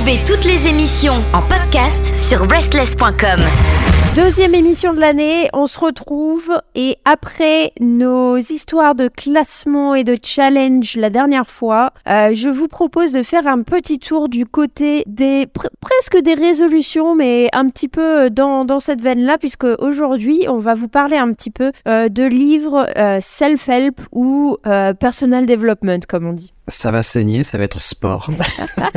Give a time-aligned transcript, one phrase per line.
[0.00, 3.89] Retrouvez toutes les émissions en podcast sur breastless.com.
[4.16, 10.16] Deuxième émission de l'année, on se retrouve et après nos histoires de classement et de
[10.20, 15.04] challenge la dernière fois, euh, je vous propose de faire un petit tour du côté
[15.06, 15.46] des
[15.80, 20.74] presque des résolutions, mais un petit peu dans, dans cette veine-là, puisque aujourd'hui on va
[20.74, 24.56] vous parler un petit peu euh, de livres euh, self-help ou
[24.98, 28.30] personal development comme on dit ça va saigner, ça va être sport.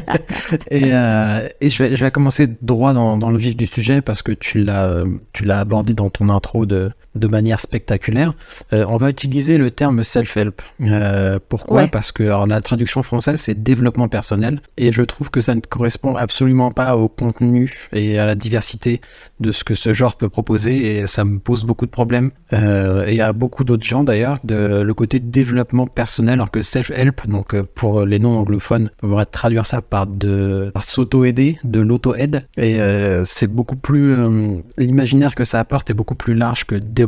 [0.71, 4.31] et, euh, je, vais, je vais commencer droit dans, le vif du sujet parce que
[4.31, 4.92] tu l'as,
[5.33, 8.33] tu l'as abordé dans ton intro de, de manière spectaculaire.
[8.73, 10.61] Euh, on va utiliser le terme self-help.
[10.81, 14.61] Euh, pourquoi Parce que alors, la traduction française, c'est développement personnel.
[14.77, 19.01] Et je trouve que ça ne correspond absolument pas au contenu et à la diversité
[19.39, 20.97] de ce que ce genre peut proposer.
[20.97, 22.31] Et ça me pose beaucoup de problèmes.
[22.53, 27.27] Euh, et à beaucoup d'autres gens d'ailleurs, de le côté développement personnel, alors que self-help,
[27.27, 32.45] donc pour les non anglophones, on pourrait traduire ça par de s'auto-aider, de l'auto-aide.
[32.57, 32.77] Et
[33.25, 34.15] c'est beaucoup plus...
[34.77, 37.02] L'imaginaire que ça apporte est beaucoup plus large que développement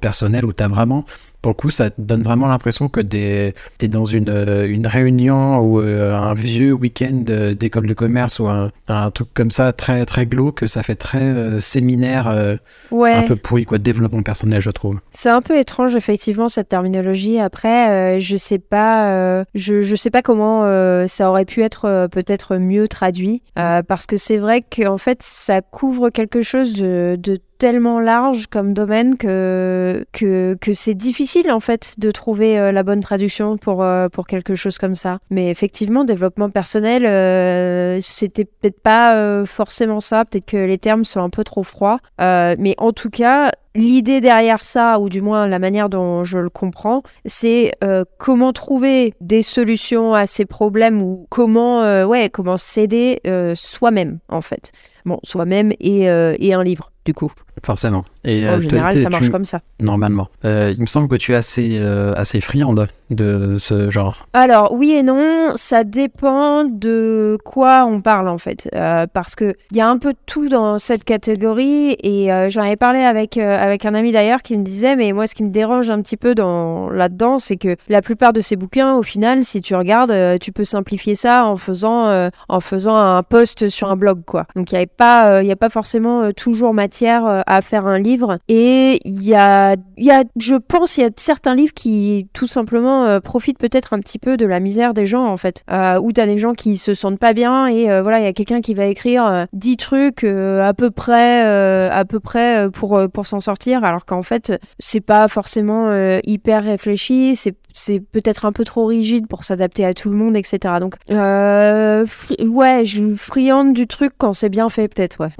[0.00, 1.04] personnel où tu as vraiment
[1.42, 5.58] pour le coup, ça donne vraiment l'impression que tu es dans une, euh, une réunion
[5.58, 7.24] ou euh, un vieux week-end
[7.56, 11.22] d'école de commerce ou un, un, truc comme ça, très, très glauque, ça fait très
[11.22, 14.98] euh, séminaire, un peu pourri, quoi, développement personnel, je trouve.
[15.12, 17.38] C'est un peu étrange, effectivement, cette terminologie.
[17.38, 20.62] Après, je sais pas, je, je sais pas comment
[21.06, 26.10] ça aurait pu être peut-être mieux traduit, parce que c'est vrai qu'en fait, ça couvre
[26.10, 31.94] quelque chose de, de tellement large comme domaine que, que, que c'est difficile en fait
[31.98, 35.18] de trouver euh, la bonne traduction pour, euh, pour quelque chose comme ça.
[35.30, 41.20] Mais effectivement, développement personnel, euh, c'était peut-être pas forcément ça, peut-être que les termes sont
[41.20, 41.98] un peu trop froids.
[42.18, 46.50] mais en tout cas, l'idée derrière ça, ou du moins la manière dont je le
[46.50, 47.72] comprends, c'est
[48.18, 53.20] comment trouver des solutions à ces problèmes ou comment, ouais, comment s'aider
[53.54, 54.72] soi-même en fait.
[55.04, 57.32] Bon, soi-même et, et un livre du coup.
[57.64, 58.04] Forcément.
[58.24, 59.60] Et, en euh, général, ça marche comme ça.
[59.80, 60.28] Normalement.
[60.44, 64.26] Euh, il me semble que tu es assez, euh, assez friande de ce genre.
[64.32, 68.68] Alors, oui et non, ça dépend de quoi on parle en fait.
[69.12, 73.00] parce qu'il y a un peu de tout dans cette catégorie et j'en avais parlé
[73.00, 76.02] avec, avec un ami d'ailleurs qui me disait, mais moi, ce qui me dérange un
[76.02, 79.74] petit peu dans, là-dedans, c'est que la plupart de ces bouquins, au final, si tu
[79.74, 84.46] regardes, tu peux simplifier ça en faisant, en faisant un post sur un blog, quoi.
[84.54, 88.38] Donc, il n'y a, pas, a pas forcément toujours matière à faire un livre.
[88.48, 92.46] Et il y a, y a, je pense, il y a certains livres qui tout
[92.46, 95.64] simplement euh, profitent peut-être un petit peu de la misère des gens en fait.
[95.70, 98.24] Euh, où tu as des gens qui se sentent pas bien et euh, voilà, il
[98.24, 101.40] y a quelqu'un qui va écrire 10 trucs à peu près,
[101.88, 105.90] à peu près pour, pour s'en sortir, alors qu'en fait, c'est pas forcément
[106.24, 110.36] hyper réfléchi, c'est c'est peut-être un peu trop rigide pour s'adapter à tout le monde,
[110.36, 110.74] etc.
[110.80, 112.06] Donc, euh,
[112.40, 115.32] ouais, je friande du truc quand c'est bien fait, peut-être, ouais.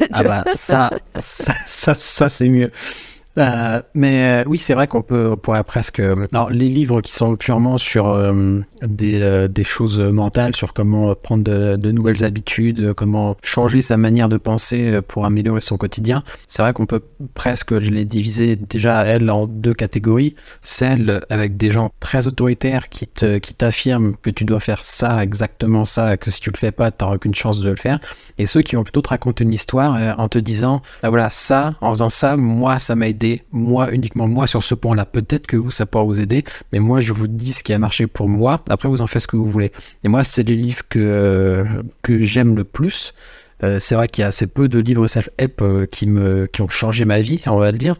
[0.12, 2.70] ah bah, ça, ça, ça c'est mieux.
[3.38, 6.00] Euh, mais euh, oui, c'est vrai qu'on peut, on pourrait presque.
[6.32, 11.90] Alors, les livres qui sont purement sur euh, des, choses mentales, sur comment prendre de,
[11.90, 16.86] nouvelles habitudes, comment changer sa manière de penser pour améliorer son quotidien, c'est vrai qu'on
[16.86, 17.02] peut
[17.34, 20.34] presque les diviser déjà, elles, en deux catégories.
[20.60, 26.16] Celles avec des gens très autoritaires qui t'affirment que tu dois faire ça, exactement ça,
[26.16, 27.98] que si tu le fais pas, tu n'auras aucune chance de le faire.
[28.38, 31.74] Et ceux qui vont plutôt te raconter une histoire en te disant, ah, voilà, ça,
[31.80, 35.04] en faisant ça, moi, ça m'a aidé moi, uniquement moi, sur ce point-là.
[35.04, 37.78] Peut-être que vous, ça pourra vous aider, mais moi, je vous dis ce qui a
[37.78, 38.62] marché pour moi.
[38.68, 39.72] Après, vous en faites ce que vous voulez.
[40.04, 41.64] Et moi, c'est les livres que,
[42.02, 43.14] que j'aime le plus.
[43.62, 46.62] Euh, c'est vrai qu'il y a assez peu de livres self-help euh, qui, me, qui
[46.62, 47.96] ont changé ma vie, on va le dire.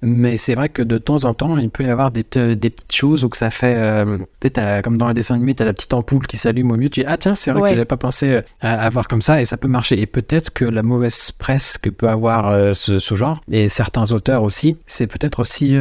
[0.00, 2.92] Mais c'est vrai que de temps en temps, il peut y avoir des, des petites
[2.92, 3.74] choses où que ça fait.
[3.76, 6.76] Euh, peut-être comme dans un dessin animé, tu as la petite ampoule qui s'allume au
[6.76, 6.88] mieux.
[6.88, 9.40] Tu dis Ah, tiens, c'est vrai que je pas pensé euh, à avoir comme ça
[9.40, 10.00] et ça peut marcher.
[10.00, 14.12] Et peut-être que la mauvaise presse que peut avoir euh, ce, ce, genre, et certains
[14.12, 15.76] auteurs aussi, c'est peut-être aussi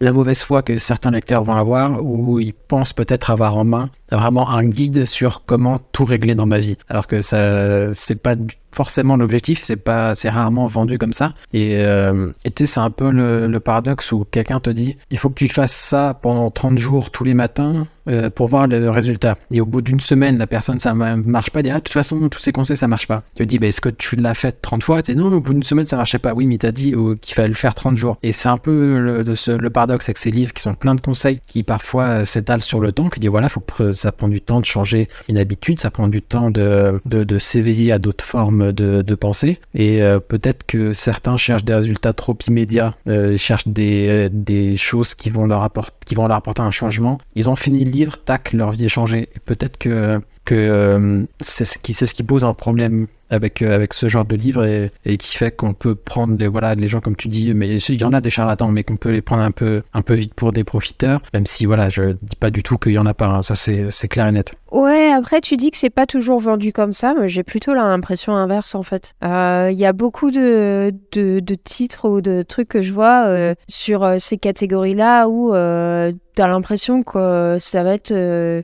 [0.00, 3.90] la mauvaise foi que certains lecteurs vont avoir où ils pensent peut-être avoir en main
[4.10, 6.76] vraiment un guide sur comment tout régler dans ma vie.
[6.88, 8.34] Alors que ça, c'est pas
[8.76, 11.32] forcément l'objectif, c'est pas, c'est rarement vendu comme ça.
[11.54, 15.34] Et euh, c'est un peu le, le paradoxe où quelqu'un te dit, il faut que
[15.34, 19.36] tu fasses ça pendant 30 jours tous les matins euh, pour voir le résultat.
[19.50, 21.62] Et au bout d'une semaine, la personne, ça marche pas.
[21.62, 23.22] dit, ah, de toute façon, tous ces conseils, ça marche pas.
[23.34, 25.02] Tu te dis, bah, est-ce que tu l'as fait 30 fois?
[25.02, 26.34] Tu dis, non, au bout d'une semaine, ça marchait pas.
[26.34, 28.18] Oui, mais t'as dit oh, qu'il fallait le faire 30 jours.
[28.22, 31.62] Et c'est un peu le, paradoxe avec ces livres qui sont pleins de conseils qui
[31.62, 33.62] parfois euh, s'étalent sur le temps, qui dit, voilà, faut
[33.92, 37.38] ça prend du temps de changer une habitude, ça prend du temps de, de, de
[37.38, 39.58] s'éveiller à d'autres formes de, de pensée.
[39.74, 45.14] Et euh, peut-être que certains cherchent des résultats trop immédiats, euh, cherchent des, des choses
[45.14, 47.18] qui vont, leur apporter, qui vont leur apporter un changement.
[47.34, 47.90] Ils ont fini le
[48.24, 49.28] tac, leur vie est changée.
[49.44, 53.94] Peut-être que que c'est ce qui c'est ce qui pose un problème avec, euh, avec
[53.94, 57.16] ce genre de livre et, qui fait qu'on peut prendre les, voilà, les gens, comme
[57.16, 59.50] tu dis, mais il y en a des charlatans, mais qu'on peut les prendre un
[59.50, 62.78] peu, un peu vite pour des profiteurs, même si voilà, je dis pas du tout
[62.78, 63.42] qu'il y en a pas, hein.
[63.42, 64.54] ça c'est clair et net.
[64.72, 68.34] Ouais, après tu dis que c'est pas toujours vendu comme ça, mais j'ai plutôt l'impression
[68.36, 69.14] inverse en fait.
[69.24, 73.26] Euh, il y a beaucoup de, de, de, titres ou de trucs que je vois
[73.26, 78.12] euh, sur ces catégories-là où tu as l'impression que ça va être...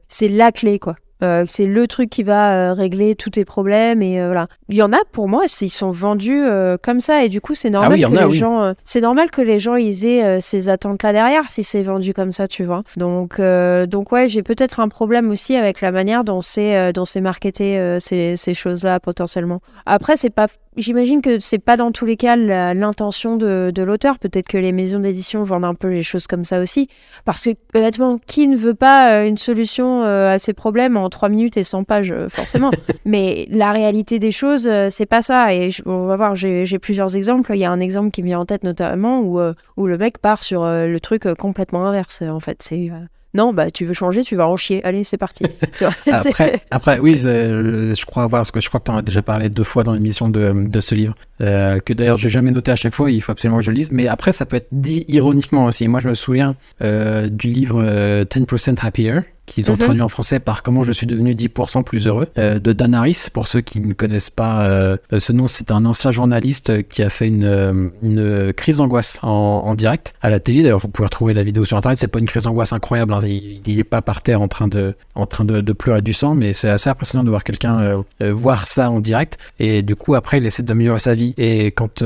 [0.08, 0.96] c'est la clé quoi.
[1.22, 4.48] Euh, c'est le truc qui va euh, régler tous tes problèmes et euh, voilà.
[4.68, 6.42] Il y en a pour moi, ils sont vendus
[6.82, 9.58] comme ça et du coup c'est ah normal que les gens, c'est normal que les
[9.58, 12.82] gens ils aient ces attentes là derrière si c'est vendu comme ça, tu vois.
[12.96, 17.20] Donc donc ouais, j'ai peut-être un problème aussi avec la manière dont c'est dont c'est
[17.20, 19.60] marketé ces, ces choses là potentiellement.
[19.84, 24.18] Après c'est pas J'imagine que c'est pas dans tous les cas l'intention de, de l'auteur.
[24.18, 26.88] Peut-être que les maisons d'édition vendent un peu les choses comme ça aussi.
[27.26, 31.10] Parce que honnêtement, qui ne veut pas euh, une solution euh, à ses problèmes en
[31.10, 32.70] 3 minutes et 100 pages, euh, forcément.
[33.04, 35.54] Mais la réalité des choses, c'est pas ça.
[35.54, 37.52] Et on va voir, j'ai plusieurs exemples.
[37.54, 39.40] Il y a un exemple qui me vient en tête notamment où,
[39.76, 42.22] où le mec part sur le truc complètement inverse.
[42.22, 42.90] En fait, c'est
[43.34, 44.84] non, bah tu veux changer, tu vas en chier.
[44.84, 45.44] Allez, c'est parti.
[46.06, 49.22] après, après, oui, je crois avoir, parce que je crois que tu en as déjà
[49.22, 52.70] parlé deux fois dans l'émission de, de, ce livre, euh, que d'ailleurs j'ai jamais noté
[52.70, 53.90] à chaque fois, il faut absolument que je le lise.
[53.90, 55.88] Mais après, ça peut être dit ironiquement aussi.
[55.88, 59.20] Moi, je me souviens euh, du livre 10% euh, Happier,
[59.54, 59.80] qu'ils ont mhm.
[59.80, 63.26] traduit en français par Comment je suis devenu 10% plus heureux, euh, de Dan Harris.
[63.32, 67.10] Pour ceux qui ne connaissent pas euh, ce nom, c'est un ancien journaliste qui a
[67.10, 70.62] fait une, euh, une crise d'angoisse en, en, direct à la télé.
[70.62, 71.98] D'ailleurs, vous pouvez retrouver la vidéo sur Internet.
[71.98, 73.12] C'est pas une crise d'angoisse incroyable.
[73.12, 73.20] Hein.
[73.24, 76.34] Il n'est pas par terre en train de, en train de, de pleurer du sang,
[76.34, 79.38] mais c'est assez impressionnant de voir quelqu'un voir ça en direct.
[79.58, 81.34] Et du coup, après, il essaie d'améliorer sa vie.
[81.38, 82.02] Et quand,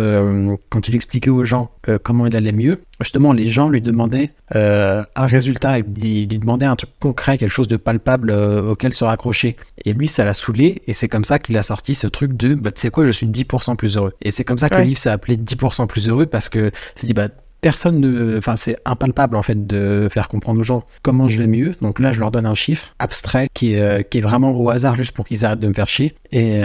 [0.71, 1.71] quand il expliquait aux gens
[2.03, 5.85] comment il allait mieux, justement, les gens lui demandaient euh, un résultat, il,
[6.29, 9.57] lui demandait un truc concret, quelque chose de palpable euh, auquel se raccrocher.
[9.85, 12.55] Et lui, ça l'a saoulé, et c'est comme ça qu'il a sorti ce truc de,
[12.55, 14.15] bah, tu sais quoi, je suis 10% plus heureux.
[14.23, 17.07] Et c'est comme ça que le livre s'est appelé 10% plus heureux, parce que c'est
[17.07, 17.29] dit, bah,
[17.61, 18.39] personne ne.
[18.39, 21.75] Enfin, c'est impalpable en fait de faire comprendre aux gens comment je vais mieux.
[21.81, 24.71] Donc là, je leur donne un chiffre abstrait qui est, euh, qui est vraiment au
[24.71, 26.15] hasard juste pour qu'ils arrêtent de me faire chier.
[26.33, 26.63] Et,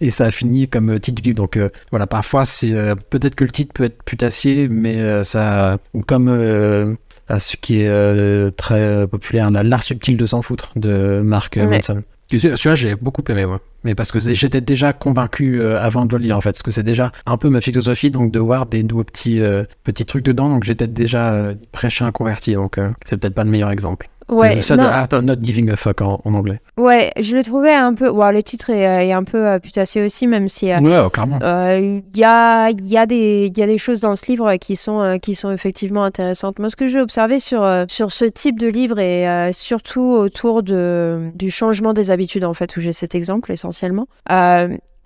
[0.00, 1.36] et ça a fini comme titre du livre.
[1.36, 5.24] Donc euh, voilà, parfois c'est euh, peut-être que le titre peut être putassier, mais euh,
[5.24, 11.56] ça ou comme ce qui est très populaire, l'art subtil de s'en foutre de Mark
[11.56, 12.02] Manson.
[12.30, 13.60] Celui-là, j'ai beaucoup aimé, moi.
[13.84, 16.50] Mais parce que j'étais déjà convaincu avant de le lire, en fait.
[16.50, 19.40] Parce que c'est déjà un peu ma philosophie, donc de voir des nouveaux petits,
[19.84, 20.48] petits trucs dedans.
[20.48, 22.54] Donc j'étais déjà prêché un converti.
[22.54, 24.08] Donc c'est peut-être pas le meilleur exemple.
[24.28, 26.60] Ouais, ça de of Not Giving a Fuck en, anglais.
[26.76, 28.10] Ouais, je le trouvais un peu.
[28.12, 30.70] Bon, le titre est, un peu euh, putassier aussi, même si.
[30.70, 31.38] Euh, ouais, clairement.
[31.40, 34.76] Il euh, y, a, y, a des, y a des choses dans ce livre qui
[34.76, 36.58] sont, qui sont effectivement intéressantes.
[36.58, 41.30] Moi, ce que j'ai observé sur, sur ce type de livre et surtout autour de,
[41.34, 44.08] du changement des habitudes, en fait, où j'ai cet exemple essentiellement,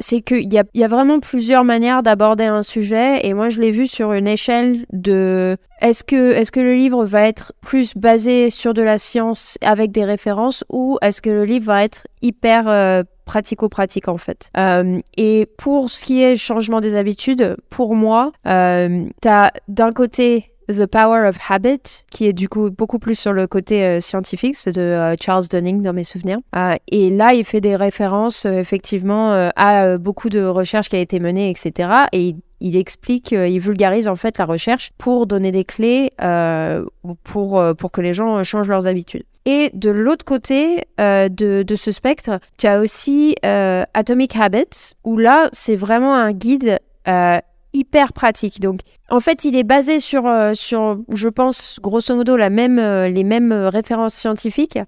[0.02, 3.60] c'est qu'il y a, y a vraiment plusieurs manières d'aborder un sujet et moi je
[3.60, 7.94] l'ai vu sur une échelle de est-ce que, est que le livre va être plus
[7.96, 12.06] basé sur de la science avec des références ou est-ce que le livre va être
[12.20, 14.50] hyper euh, pratico-pratique en fait.
[14.56, 19.92] Euh, et pour ce qui est changement des habitudes, pour moi, euh, tu as d'un
[19.92, 24.00] côté The Power of Habit, qui est du coup beaucoup plus sur le côté euh,
[24.00, 26.38] scientifique, c'est de euh, Charles Dunning dans mes souvenirs.
[26.56, 31.20] Euh, et là, il fait des références effectivement à beaucoup de recherches qui a été
[31.20, 31.90] menées, etc.
[32.12, 36.12] Et il, explique, il vulgarise en fait la recherche pour donner des clés
[37.24, 39.24] pour, pour que les gens changent leurs habitudes.
[39.44, 45.48] Et de l'autre côté de, de, ce spectre, tu as aussi Atomic Habits, où là,
[45.52, 46.78] c'est vraiment un guide
[47.74, 48.60] hyper pratique.
[48.60, 52.78] Donc, en fait, il est basé sur, euh, sur je pense, grosso modo, la même,
[52.78, 54.78] euh, les mêmes euh, références scientifiques,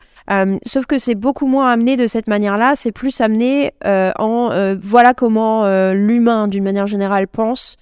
[0.66, 2.74] sauf que c'est beaucoup moins amené de cette manière-là.
[2.76, 7.76] C'est plus amené en voilà comment l'humain, d'une manière générale, pense.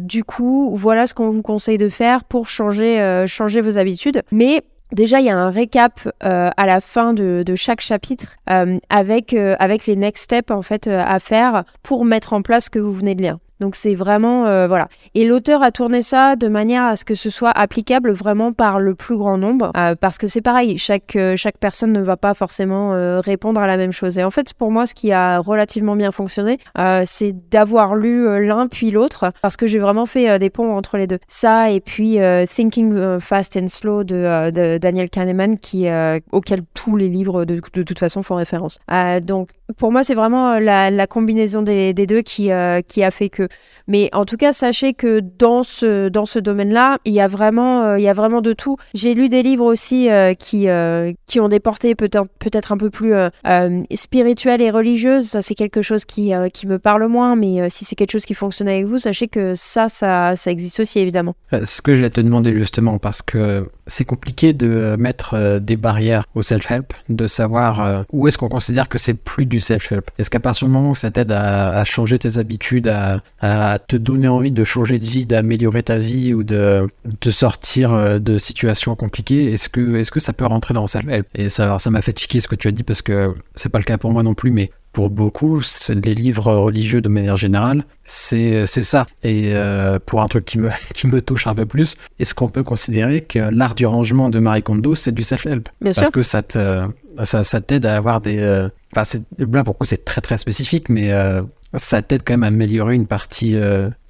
[0.00, 4.22] du coup, voilà ce qu'on vous conseille de faire pour changer, changer vos habitudes.
[4.30, 9.34] Mais Déjà, il y a un récap à la fin de, de chaque chapitre avec,
[9.34, 12.92] avec les next steps en fait à faire pour mettre en place ce que vous
[12.92, 13.38] venez de lire.
[13.60, 14.88] Donc c'est vraiment euh, voilà.
[15.14, 18.80] Et l'auteur a tourné ça de manière à ce que ce soit applicable vraiment par
[18.80, 22.16] le plus grand nombre, euh, parce que c'est pareil, chaque euh, chaque personne ne va
[22.16, 22.76] pas forcément
[23.20, 24.18] répondre à la même chose.
[24.18, 26.58] Et en fait, pour moi, ce qui a relativement bien fonctionné,
[27.04, 31.06] c'est d'avoir lu l'un puis l'autre, parce que j'ai vraiment fait des ponts entre les
[31.06, 31.18] deux.
[31.28, 35.86] Ça et puis Thinking Fast and Slow de, Daniel Kahneman, qui
[36.32, 38.78] auquel tous les livres de, de, toute façon font référence.
[39.22, 42.50] donc pour moi, c'est vraiment la, combinaison des, deux qui,
[42.88, 43.48] qui a fait que.
[43.88, 47.96] Mais en tout cas, sachez que dans ce, dans ce domaine-là, il y a vraiment,
[47.96, 48.76] il y a vraiment de tout.
[48.94, 50.08] J'ai lu des livres aussi
[50.38, 50.68] qui,
[51.26, 53.14] qui ont des portées peut-être peut-être un peu plus
[53.94, 55.26] spirituelles et religieuses.
[55.28, 58.34] Ça, c'est quelque chose qui, qui me parle moins, mais si c'est quelque chose qui
[58.34, 61.34] fonctionne avec vous, sachez que ça, ça, ça existe aussi, évidemment.
[61.64, 66.24] Ce que je vais te demander justement, parce que c'est compliqué de mettre des barrières
[66.34, 70.10] au self-help, de savoir où est-ce qu'on considère que c'est plus du self-help.
[70.18, 74.28] Est-ce qu'à partir du moment où ça t'aide à, changer tes habitudes, à, te donner
[74.28, 76.88] envie de changer de vie, d'améliorer ta vie ou de,
[77.20, 81.48] de sortir de situations compliquées, est-ce que, est-ce que ça peut rentrer dans self-help Et
[81.48, 83.98] ça, ça m'a fatigué ce que tu as dit parce que c'est pas le cas
[83.98, 85.60] pour moi non plus, mais pour beaucoup,
[85.90, 89.04] les livres religieux de manière générale, c'est ça.
[89.22, 92.48] Et euh, pour un truc qui me, qui me touche un peu plus, est-ce qu'on
[92.48, 95.68] peut considérer que l'art du rangement de Marie Kondo, c'est du self-help?
[95.84, 96.80] Parce que ça t'aide
[97.24, 98.38] ça, ça à avoir des...
[98.38, 101.42] Euh, enfin, là, pour c'est très très spécifique, mais euh,
[101.76, 103.56] ça t'aide quand même à améliorer une partie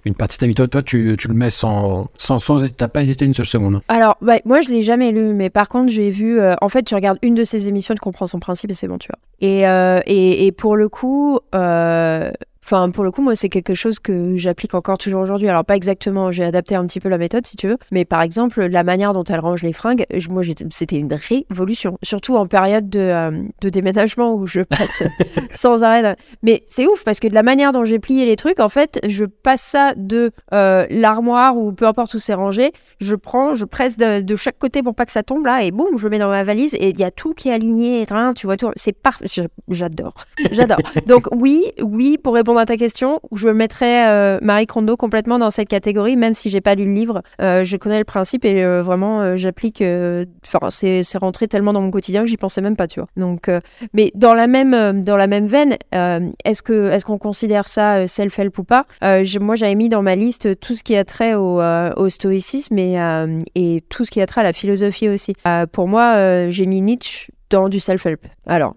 [0.06, 3.24] une partie de ta Toi, tu, tu, le mets sans, sans, sans t'as pas hésité
[3.24, 3.82] une seule seconde.
[3.88, 6.38] Alors, moi, je l'ai jamais lu, mais par contre, j'ai vu.
[6.40, 8.86] Euh, en fait, tu regardes une de ces émissions, tu comprends son principe et c'est
[8.86, 9.18] bon, tu vois.
[9.40, 12.30] Et, euh, et, pour le coup, euh,
[12.66, 15.48] Enfin, pour le coup, moi, c'est quelque chose que j'applique encore toujours aujourd'hui.
[15.48, 17.76] Alors, pas exactement, j'ai adapté un petit peu la méthode, si tu veux.
[17.92, 21.96] Mais par exemple, la manière dont elle range les fringues, moi, c'était une révolution.
[22.02, 25.04] Surtout en période de, euh, de déménagement où je passe
[25.52, 26.16] sans arrêt.
[26.42, 28.98] Mais c'est ouf parce que de la manière dont j'ai plié les trucs, en fait,
[29.06, 32.72] je passe ça de euh, l'armoire ou peu importe où c'est rangé.
[32.98, 35.96] Je prends, je presse de, chaque côté pour pas que ça tombe là et boum,
[35.98, 38.04] je mets dans ma valise et il y a tout qui est aligné.
[38.34, 38.72] Tu vois, tout.
[38.74, 39.26] C'est parfait.
[39.68, 40.14] J'adore.
[40.50, 40.78] J'adore.
[41.06, 45.50] Donc, oui, oui, pour répondre à ta question, je mettrais euh, Marie Kondo complètement dans
[45.50, 47.22] cette catégorie, même si j'ai pas lu le livre.
[47.40, 49.82] Euh, je connais le principe et euh, vraiment j'applique.
[49.82, 53.08] Enfin, c'est rentré tellement dans mon quotidien que j'y pensais même pas, tu vois.
[53.16, 53.50] Donc,
[53.92, 58.58] mais dans la même dans la même veine, est-ce que est-ce qu'on considère ça self-help
[58.58, 58.84] ou pas?
[59.02, 64.04] Moi, j'avais mis dans ma liste tout ce qui a trait au, stoïcisme et tout
[64.04, 65.34] ce qui a trait à la philosophie aussi.
[65.72, 68.26] pour moi, j'ai mis Nietzsche dans du self-help.
[68.46, 68.74] Alors,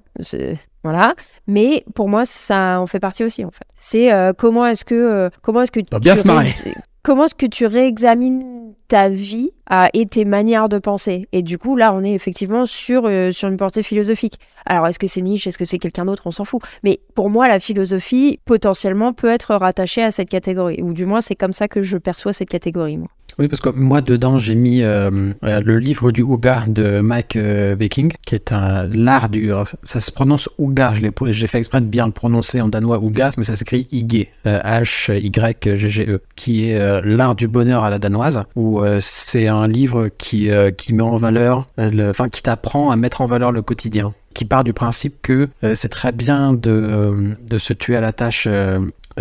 [0.84, 1.14] voilà.
[1.48, 3.66] Mais pour moi, ça en fait partie aussi, en fait.
[3.74, 6.28] C'est euh, comment est-ce que euh, comment est-ce que tu bien se
[7.02, 11.28] comment est-ce que tu réexamines ta vie euh, et tes manières de penser?
[11.32, 14.40] Et du coup, là, on est effectivement sur, sur une portée philosophique.
[14.66, 16.24] Alors, est-ce que c'est Nietzsche Est-ce que c'est quelqu'un d'autre?
[16.26, 16.62] On s'en fout.
[16.84, 20.82] Mais pour moi, la philosophie, potentiellement, peut être rattachée à cette catégorie.
[20.82, 23.10] Ou du moins, c'est comme ça que je perçois cette catégorie, moi.
[23.40, 25.10] Oui, parce que moi, dedans, j'ai mis euh,
[25.46, 28.54] euh, le livre du Ouga de Mike euh, Viking, qui est
[28.94, 29.54] l'art du.
[29.82, 30.94] Ça se prononce Ouga.
[31.30, 36.22] J'ai fait exprès de bien le prononcer en danois Ougas, mais ça s'écrit Ige, H-Y-G-G-E,
[36.36, 41.04] qui est l'art du bonheur à la danoise, où c'est un livre qui, qui met
[41.04, 45.22] en valeur, enfin, qui t'apprend à mettre en valeur le quotidien qui part du principe
[45.22, 48.48] que c'est très bien de, de, se tuer à la tâche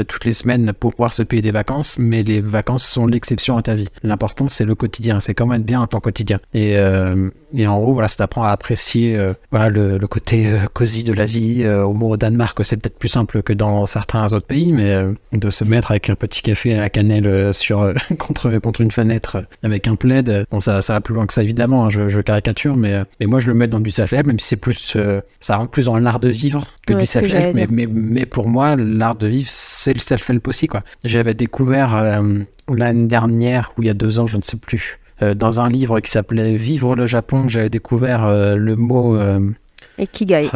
[0.07, 3.63] toutes les semaines pour pouvoir se payer des vacances, mais les vacances sont l'exception à
[3.63, 3.89] ta vie.
[4.03, 6.39] L'important, c'est le quotidien, c'est comment être bien ton quotidien.
[6.55, 11.05] Et, euh, et en gros, voilà, ça t'apprend à apprécier euh, voilà, le, côté cosy
[11.05, 11.67] de la vie.
[11.67, 14.97] au mot au Danemark, c'est peut-être plus simple que dans certains autres pays, mais
[15.33, 19.45] de se mettre avec un petit café à la cannelle sur, contre, contre une fenêtre
[19.63, 22.77] avec un plaid, bon, ça, ça va plus loin que ça, évidemment, hein, je, caricature,
[22.77, 24.97] mais, mais moi, je le mets dans du self même si c'est plus,
[25.41, 28.77] ça rentre plus dans l'art de vivre que du self mais, mais, mais pour moi,
[28.77, 30.83] l'art de vivre, c'est le self-help aussi, quoi.
[31.05, 32.21] J'avais découvert euh,
[32.69, 35.69] l'année dernière, ou il y a deux ans, je ne sais plus, euh, dans un
[35.69, 39.19] livre qui s'appelait Vivre le Japon, j'avais découvert euh, le mot...
[39.99, 40.49] Ikigai.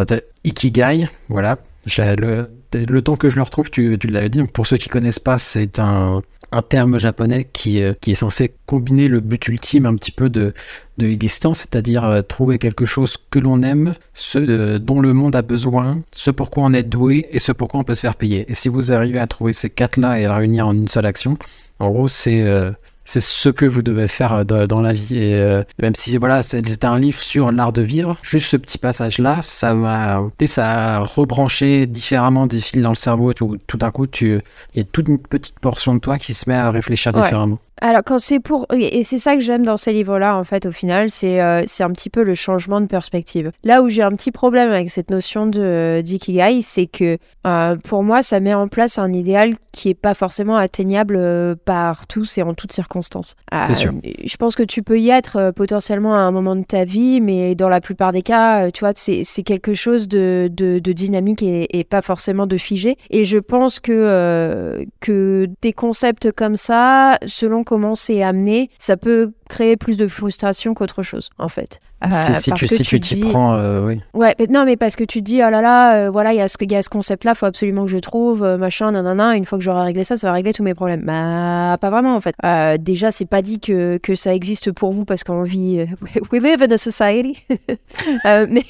[0.44, 1.58] Ikigai, voilà.
[1.98, 4.42] Le, le temps que je le retrouve, tu, tu l'avais dit.
[4.44, 6.22] Pour ceux qui connaissent pas, c'est un,
[6.52, 10.52] un terme japonais qui, qui est censé combiner le but ultime un petit peu de,
[10.98, 15.42] de l'existence, c'est-à-dire euh, trouver quelque chose que l'on aime, ce dont le monde a
[15.42, 18.44] besoin, ce pourquoi on est doué et ce pourquoi on peut se faire payer.
[18.50, 21.06] Et si vous arrivez à trouver ces quatre-là et à les réunir en une seule
[21.06, 21.38] action,
[21.78, 22.70] en gros, c'est euh,
[23.04, 25.18] c'est ce que vous devez faire euh, dans, la vie.
[25.18, 28.78] Et euh, même si voilà, c'était un livre sur l'art de vivre, juste ce petit
[28.78, 33.32] passage-là, ça m'a, ça a rebranché différemment des fils dans le cerveau.
[33.32, 34.40] Tout, tout d'un coup, tu,
[34.74, 37.58] il y a toute une petite portion de toi qui se met à réfléchir différemment.
[37.82, 38.66] Alors, quand c'est pour.
[38.72, 41.82] Et c'est ça que j'aime dans ces livres-là, en fait, au final, c'est euh, c'est
[41.82, 43.50] un petit peu le changement de perspective.
[43.64, 48.04] Là où j'ai un petit problème avec cette notion de d'ikigai, c'est que euh, pour
[48.04, 52.38] moi, ça met en place un idéal qui est pas forcément atteignable euh, par tous
[52.38, 53.34] et en toutes circonstances.
[53.66, 53.92] c'est sûr.
[54.24, 57.56] Je pense que tu peux y être potentiellement à un moment de ta vie, mais
[57.56, 61.80] dans la plupart des cas, tu vois, c'est quelque chose de, de, de dynamique et,
[61.80, 62.96] et, pas forcément de figé.
[63.10, 69.32] Et je pense que, que des concepts comme ça, selon comment c'est amené, ça peut
[69.52, 71.80] créer plus de frustration qu'autre chose, en fait.
[72.10, 74.00] si, tu, si tu t'y prends, oui.
[74.14, 76.40] Ouais, mais non, mais parce que tu te dis, oh là là, voilà, il y
[76.40, 79.58] a ce, y a ce concept-là, faut absolument que je trouve, machin, nanana, une fois
[79.58, 81.02] que j'aurai réglé ça, ça va régler tous mes problèmes.
[81.04, 82.34] Bah, pas vraiment, en fait.
[82.80, 85.86] déjà, c'est pas dit que, que ça existe pour vous parce qu'on vit,
[86.32, 87.38] we live in a society.
[88.24, 88.64] mais,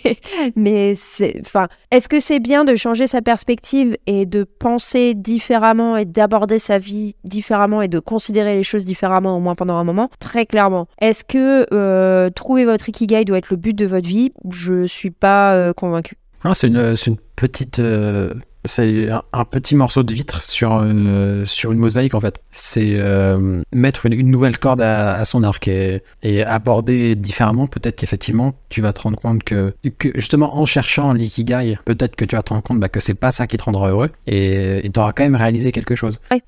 [0.57, 0.95] mais
[1.41, 6.59] enfin, est-ce que c'est bien de changer sa perspective et de penser différemment et d'aborder
[6.59, 10.11] sa vie différemment et de considérer les choses différemment, au moins pendant un moment?
[10.19, 10.72] Très clairement.
[11.00, 14.33] Est-ce que euh, trouver votre ikigai doit être le but de votre vie?
[14.50, 16.17] Je suis pas euh, convaincu.
[16.45, 21.73] Ah, c'est une, une, petite euh, c'est un, petit morceau de vitre sur une, sur
[21.73, 22.41] une mosaïque en fait.
[22.52, 26.02] C'est euh, mettre une, nouvelle corde à, son arc et,
[26.45, 27.67] aborder différemment.
[27.67, 29.75] Peut-être qu'effectivement tu vas te rendre compte que,
[30.14, 33.33] justement en cherchant l'ikigai, peut-être que tu vas te rendre compte bah, que c'est pas
[33.33, 36.21] ça qui te rendra heureux et tu auras quand même réalisé quelque chose.
[36.31, 36.43] Oui,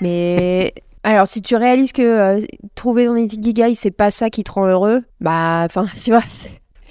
[0.00, 0.74] mais.
[1.02, 2.40] Alors, si tu réalises que euh,
[2.74, 6.22] trouver ton ikigai, c'est pas ça qui te rend heureux, bah, enfin, tu vois.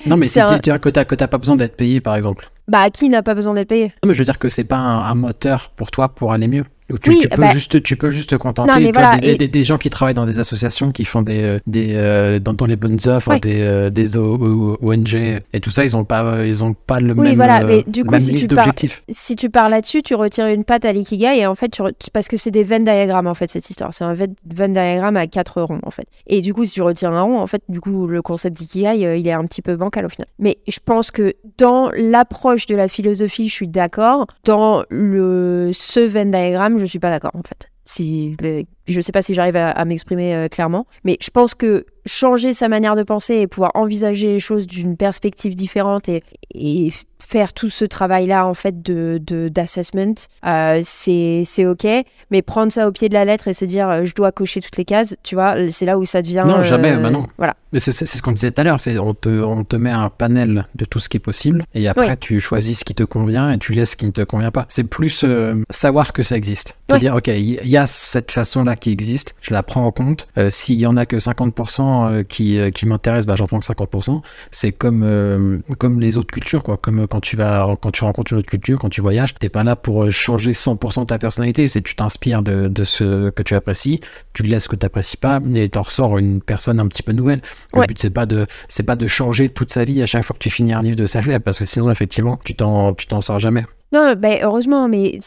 [0.06, 0.58] Non, mais c'est un...
[0.58, 2.50] dire que t'as pas besoin d'être payé, par exemple.
[2.68, 3.88] Bah, qui n'a pas besoin d'être payé?
[4.04, 6.66] Non, mais je veux dire que c'est pas un, moteur pour toi pour aller mieux.
[7.02, 8.92] Tu, tu, peux bah juste, tu peux juste te contenter.
[9.48, 12.78] des, gens qui travaillent dans des associations, qui font des, euh, des euh, dans, les
[12.78, 17.00] bonnes offres, des, euh, des ONG et tout ça, ils n'ont pas, ils ont pas
[17.00, 17.64] le même, voilà.
[17.64, 19.04] mais du coup, si liste d'objectifs.
[19.08, 21.82] Si tu pars là-dessus, tu retires une patte à l'ikigai et en fait, tu
[22.12, 23.94] parce que c'est des Venn diagrammes en fait cette histoire.
[23.94, 26.08] C'est un Venn diagramme à quatre ronds en fait.
[26.26, 29.20] Et du coup, si tu retires un rond, en fait, du coup, le concept d'ikigai,
[29.20, 30.28] il est un petit peu bancal au final.
[30.40, 34.26] Mais je pense que dans l'approche de la philosophie, je suis d'accord.
[34.44, 37.70] Dans le ce Venn diagramme, je suis pas d'accord en fait.
[37.86, 38.36] Si
[38.88, 42.70] je sais pas si j'arrive à, m'exprimer euh, clairement, mais je pense que changer sa
[42.70, 46.24] manière de penser et pouvoir envisager les choses d'une perspective différente et
[47.30, 49.20] faire tout ce travail-là en fait de
[49.50, 50.16] d'assessment,
[50.48, 51.86] euh, c'est c'est ok.
[52.32, 54.62] Mais prendre ça au pied de la lettre et se dire euh, je dois cocher
[54.62, 56.44] toutes les cases, tu vois, c'est là où ça devient.
[56.48, 57.28] Non, jamais, bah non.
[57.38, 57.56] Voilà.
[57.72, 60.10] Mais c'est ce qu'on disait tout à l'heure, c'est on te on te met un
[60.10, 63.52] panel de tout ce qui est possible et après tu choisis ce qui te convient
[63.52, 64.66] et tu laisses ce qui ne te convient pas.
[64.68, 66.76] C'est plus euh, savoir que ça existe.
[66.88, 70.28] Te dire ok, il y, a cette façon-là qui existe, je la prends en compte.
[70.50, 74.22] S'il y en a que 50% qui qui m'intéressent, bah j'en prends que 50%.
[74.50, 78.40] C'est comme comme les autres cultures quoi, comme quand tu vas, quand tu rencontres une
[78.40, 81.68] autre culture, quand tu voyages, t'es pas là pour euh, changer 100% ta personnalité.
[81.68, 84.02] C'est tu t'inspires de, ce que tu apprécies,
[84.34, 87.12] tu laisses ce que tu n'apprécies pas et t'en ressors une personne un petit peu
[87.12, 87.42] nouvelle.
[87.74, 90.34] Le but c'est pas de, c'est pas de changer toute sa vie à chaque fois
[90.34, 93.22] que tu finis un livre de Safley parce que sinon effectivement tu t'en, tu t'en
[93.22, 93.66] sors jamais.
[93.92, 95.18] Non, ben, heureusement, mais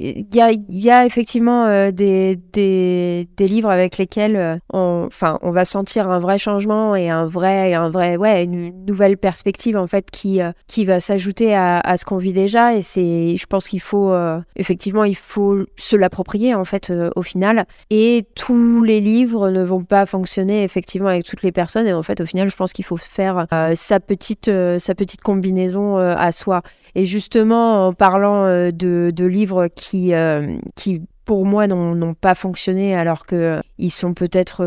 [0.00, 5.08] il y a, effectivement euh, des, des, livres avec lesquels euh, on,
[5.42, 9.76] on va sentir un vrai changement et un vrai, un vrai, ouais, une nouvelle perspective
[9.76, 12.74] en fait qui, euh, qui va s'ajouter à, à, ce qu'on vit déjà.
[12.74, 14.12] Et c'est, je pense qu'il faut,
[14.56, 17.64] effectivement, il faut se l'approprier en fait au final.
[17.90, 21.86] Et tous les livres ne vont pas fonctionner effectivement avec toutes les personnes.
[21.86, 25.96] Et en fait, au final, je pense qu'il faut faire sa petite, sa petite combinaison
[25.96, 26.62] à soi.
[26.96, 33.26] Et justement, parlant euh, de, livres qui, euh, qui pour moi n'ont pas fonctionné alors
[33.26, 34.64] que euh, ils sont peut-être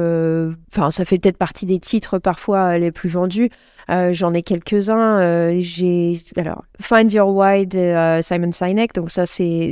[0.72, 3.50] enfin ça fait peut-être partie des titres parfois les plus vendus
[3.90, 5.20] euh, j'en ai quelques-uns.
[5.20, 8.94] Euh, j'ai alors Find Your Why de euh, Simon Sinek.
[8.94, 9.72] Donc ça c'est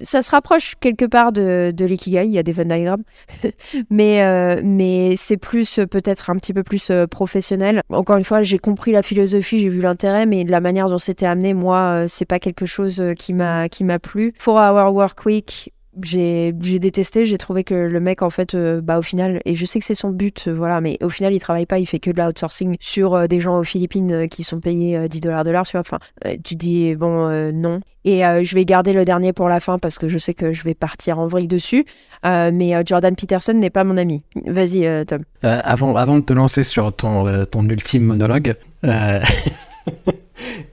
[0.00, 2.26] ça se rapproche quelque part de, de l'ikigai.
[2.26, 3.04] Il y a des Venn diagrammes,
[3.90, 7.82] mais mais c'est plus peut-être un petit peu plus professionnel.
[7.90, 11.26] Encore une fois, j'ai compris la philosophie, j'ai vu l'intérêt, mais la manière dont c'était
[11.26, 14.34] amené, moi, c'est pas quelque chose qui m'a qui m'a plu.
[14.38, 18.98] Four Hour Work Week j'ai détesté, j'ai trouvé que le mec en fait euh, bah
[18.98, 21.40] au final et je sais que c'est son but euh, voilà mais au final il
[21.40, 24.60] travaille pas, il fait que de l'outsourcing sur euh, des gens aux Philippines qui sont
[24.60, 25.80] payés 10 dollars de l'heure, tu vois.
[25.80, 25.98] Enfin,
[26.44, 27.80] tu dis bon non.
[28.04, 30.64] Et je vais garder le dernier pour la fin parce que je sais que je
[30.64, 31.84] vais partir en vrille dessus.
[32.24, 34.22] mais Jordan Peterson n'est pas mon ami.
[34.46, 35.20] Vas-y Tom.
[35.42, 38.54] avant avant de te lancer sur ton ton ultime monologue,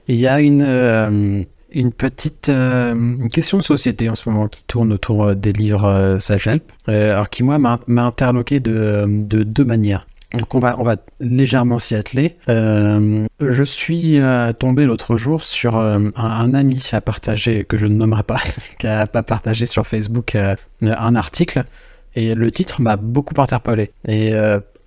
[0.08, 4.92] il y a une une petite euh, question de société en ce moment qui tourne
[4.92, 10.06] autour euh, des livres euh, Sage-Help, alors qui moi m'a interloqué de, de, deux manières.
[10.32, 12.36] Donc on va, on va légèrement s'y atteler.
[12.48, 14.20] je suis
[14.58, 18.40] tombé l'autre jour sur un, ami à partager, que je ne nommerai pas,
[18.78, 20.36] qui a pas partagé sur Facebook
[20.82, 21.64] un article,
[22.14, 23.92] et le titre m'a beaucoup interpellé.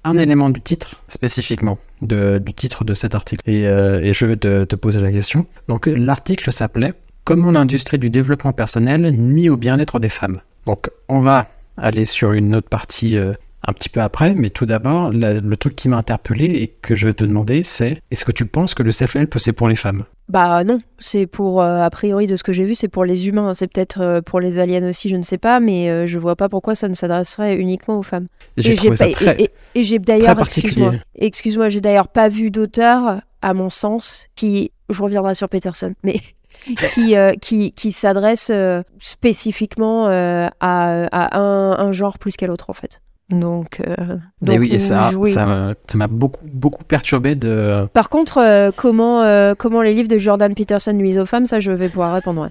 [0.03, 3.49] Un élément du titre spécifiquement, du titre de cet article.
[3.49, 5.45] Et, euh, je vais te, poser la question.
[5.67, 6.93] Donc l'article s'appelait
[7.25, 10.41] Comment l'industrie du développement personnel nuit au bien-être des femmes.
[10.65, 13.33] Donc on va aller sur une autre partie euh,
[13.67, 17.08] un petit peu après, mais tout d'abord, le truc qui m'a interpellé et que je
[17.08, 20.06] vais te demander, c'est est-ce que tu penses que le self-help, c'est pour les femmes?
[20.30, 23.28] Bah non, c'est pour, euh, a priori de ce que j'ai vu, c'est pour les
[23.28, 23.56] humains.
[23.56, 26.36] C'est peut-être euh, pour les aliens aussi, je ne sais pas, mais euh, je vois
[26.36, 28.28] pas pourquoi ça ne s'adresserait uniquement aux femmes.
[28.56, 33.54] J'ai trouvé ça très, et, j'ai d'ailleurs, excuse-moi, excuse-moi, j'ai d'ailleurs pas vu d'auteur, à
[33.56, 36.19] mon sens, qui, je reviendrai sur Peterson, mais
[36.93, 38.52] qui, qui, qui s'adresse
[39.00, 43.02] spécifiquement à, à un, un, genre plus qu'à l'autre en fait.
[43.30, 47.86] Donc, euh, donc oui, et ça, ça, m'a beaucoup, beaucoup perturbé de.
[47.94, 51.60] Par contre, euh, comment, euh, comment les livres de Jordan Peterson nuisent aux femmes, ça,
[51.60, 52.50] je vais pouvoir répondre.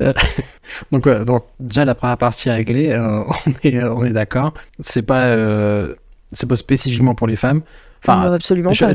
[0.90, 2.92] donc, donc, déjà, la première partie réglée,
[3.46, 4.52] on est, on est d'accord.
[4.80, 5.36] C'est pas,
[6.32, 7.62] c'est pas spécifiquement pour les femmes.
[8.02, 8.92] Enfin, absolument pas.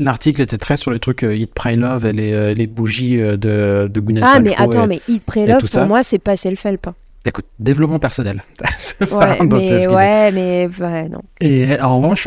[0.00, 4.00] L'article était très sur les trucs Eat, Pray, Love et les, les bougies de, de
[4.00, 6.88] Gwyneth Ah, mais attends, mais Eat, Pray, Love, pour moi, c'est pas self-help.
[7.24, 8.42] Écoute, développement personnel.
[9.00, 11.22] ouais, mais, ouais, mais ouais, non.
[11.40, 12.26] Et en revanche,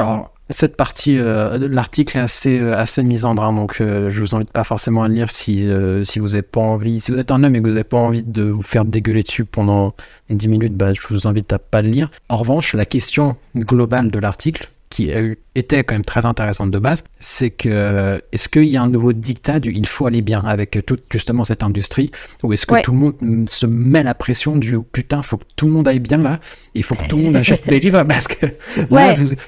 [0.49, 4.51] cette partie, euh, l'article est assez, euh, assez misandre, hein, donc euh, je vous invite
[4.51, 5.67] pas forcément à le lire si,
[6.03, 7.97] si vous n'avez pas envie, si vous êtes un homme et que vous n'avez pas
[7.97, 9.95] envie de vous faire dégueuler dessus pendant
[10.29, 12.11] 10 minutes, bah, je vous invite à pas le lire.
[12.29, 15.11] En revanche, la question globale de l'article, qui
[15.55, 19.13] était quand même très intéressante de base, c'est que est-ce qu'il y a un nouveau
[19.13, 22.11] dictat du il faut aller bien avec toute justement cette industrie,
[22.43, 25.65] ou est-ce que tout le monde se met la pression du putain, faut que tout
[25.65, 26.39] le monde aille bien là,
[26.73, 28.45] il faut que tout le monde achète des livres parce que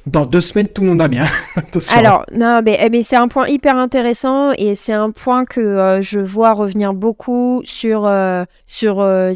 [0.05, 1.25] dans deux semaines tout le monde va bien.
[1.95, 5.59] Alors non, mais, eh, mais c'est un point hyper intéressant et c'est un point que
[5.59, 9.33] euh, je vois revenir beaucoup sur euh, sur euh,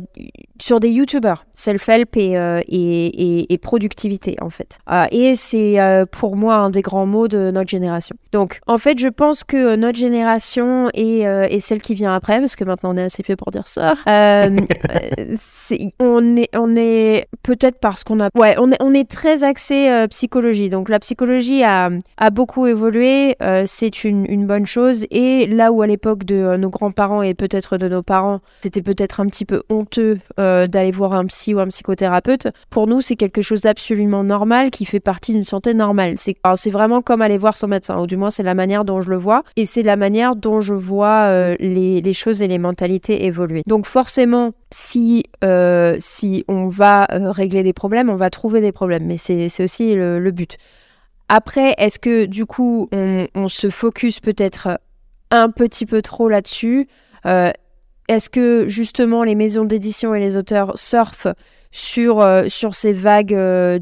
[0.62, 2.34] sur des youtubeurs, self-help et,
[2.67, 4.80] et, et, productivité en fait.
[5.12, 5.78] et c'est
[6.12, 8.15] pour moi un des grands mots de notre génération.
[8.32, 12.56] Donc, en fait, je pense que notre génération et, euh, celle qui vient après, parce
[12.56, 14.50] que maintenant on est assez fait pour dire ça, euh,
[14.89, 19.43] euh, on est, on est peut-être parce qu'on a, ouais, on est, on est très
[19.43, 20.69] axé psychologie.
[20.69, 25.06] Donc, la psychologie a, a beaucoup évolué, c'est une, une, bonne chose.
[25.12, 29.19] Et là où à l'époque de nos grands-parents et peut-être de nos parents, c'était peut-être
[29.19, 30.17] un petit peu honteux
[30.68, 34.86] d'aller voir un psy ou un psychothérapeute, pour nous, c'est quelque chose d'absolument normal qui
[34.86, 36.16] fait partie d'une santé normale.
[36.18, 39.10] C'est vraiment comme aller voir son médecin, ou du moins c'est la manière dont je
[39.10, 43.26] le vois, et c'est la manière dont je vois euh, les, choses et les mentalités
[43.26, 43.64] évoluer.
[43.68, 48.72] Donc forcément, si, euh, si on va euh, régler des problèmes, on va trouver des
[48.72, 50.58] problèmes, mais c'est aussi le, but.
[51.30, 54.80] Après, est-ce que du coup, on, se focus peut-être
[55.30, 56.88] un petit peu trop là-dessus?
[58.12, 61.34] Est-ce que justement les maisons d'édition et les auteurs surfent
[61.71, 63.80] sur, sur ces vagues de,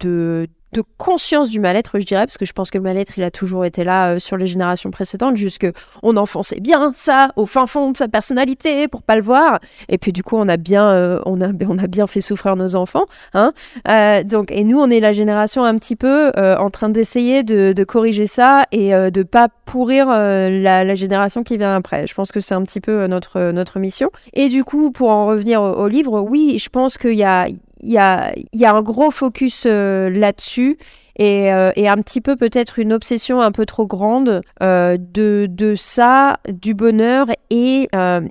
[0.00, 3.24] de, de conscience du mal-être, je dirais, parce que je pense que le mal-être, il
[3.24, 5.66] a toujours été là euh, sur les générations précédentes, jusque
[6.02, 9.60] on enfonçait bien ça au fin fond de sa personnalité pour pas le voir.
[9.88, 12.56] Et puis du coup, on a bien, euh, on a, on a bien fait souffrir
[12.56, 13.06] nos enfants.
[13.34, 13.52] Hein
[13.88, 17.84] euh, donc, et nous, on est la génération un petit peu en train d'essayer de,
[17.84, 22.06] corriger ça et de pas pourrir la, la, génération qui vient après.
[22.06, 24.10] Je pense que c'est un petit peu notre, notre mission.
[24.34, 27.48] Et du coup, pour en revenir au, au livre, oui, je pense qu'il y a,
[27.80, 30.78] il y a, un gros focus euh, là-dessus
[31.16, 35.48] et, euh, et, un petit peu peut-être une obsession un peu trop grande euh, de,
[35.50, 37.88] de, ça, du bonheur et,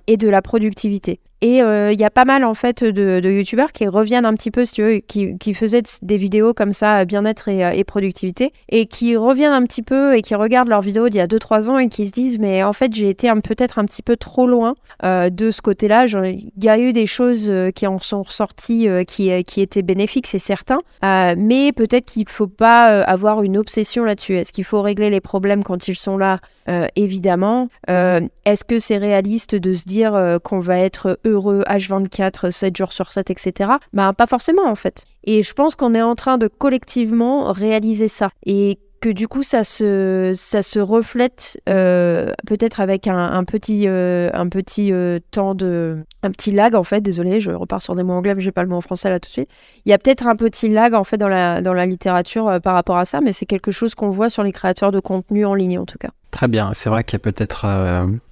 [0.07, 1.19] et de la productivité.
[1.41, 4.34] Et euh, il y a pas mal en fait de, de youtubeurs qui reviennent un
[4.34, 7.84] petit peu, si tu veux, qui, faisaient des vidéos comme ça, bien-être et, euh, et,
[7.84, 11.28] productivité, et qui reviennent un petit peu et qui regardent leurs vidéos d'il y a
[11.28, 14.17] 2-3 ans et qui se disent mais en fait j'ai été peut-être un petit peu
[14.17, 16.06] trop loin euh, de ce côté-là.
[16.08, 20.39] Il y a eu des choses qui en sont ressorties qui, qui étaient bénéfiques, c'est
[20.39, 24.34] certain, mais peut-être qu'il ne faut pas avoir une obsession là-dessus.
[24.34, 26.39] Est-ce qu'il faut régler les problèmes quand ils sont là?
[26.95, 27.69] Évidemment.
[27.88, 33.11] Est-ce que c'est réaliste de se dire qu'on va être heureux H24, 7 jours sur
[33.11, 33.71] 7, etc.
[33.93, 35.05] Bah, pas forcément en fait.
[35.23, 38.29] Et je pense qu'on est en train de collectivement réaliser ça.
[38.45, 44.29] Et que du coup ça se, ça se reflète euh, peut-être avec un, petit, euh,
[44.33, 45.99] un petit euh, temps de...
[46.23, 48.63] un petit lag en fait, désolé, je repars sur des mots anglais mais j'ai pas
[48.63, 49.49] le mot en français là tout de suite.
[49.85, 52.73] Il y a peut-être un petit lag en fait dans la, dans la littérature par
[52.73, 55.53] rapport à ça, mais c'est quelque chose qu'on voit sur les créateurs de contenu en
[55.53, 56.09] ligne en tout cas.
[56.31, 57.65] Très bien, c'est vrai qu'il y a peut-être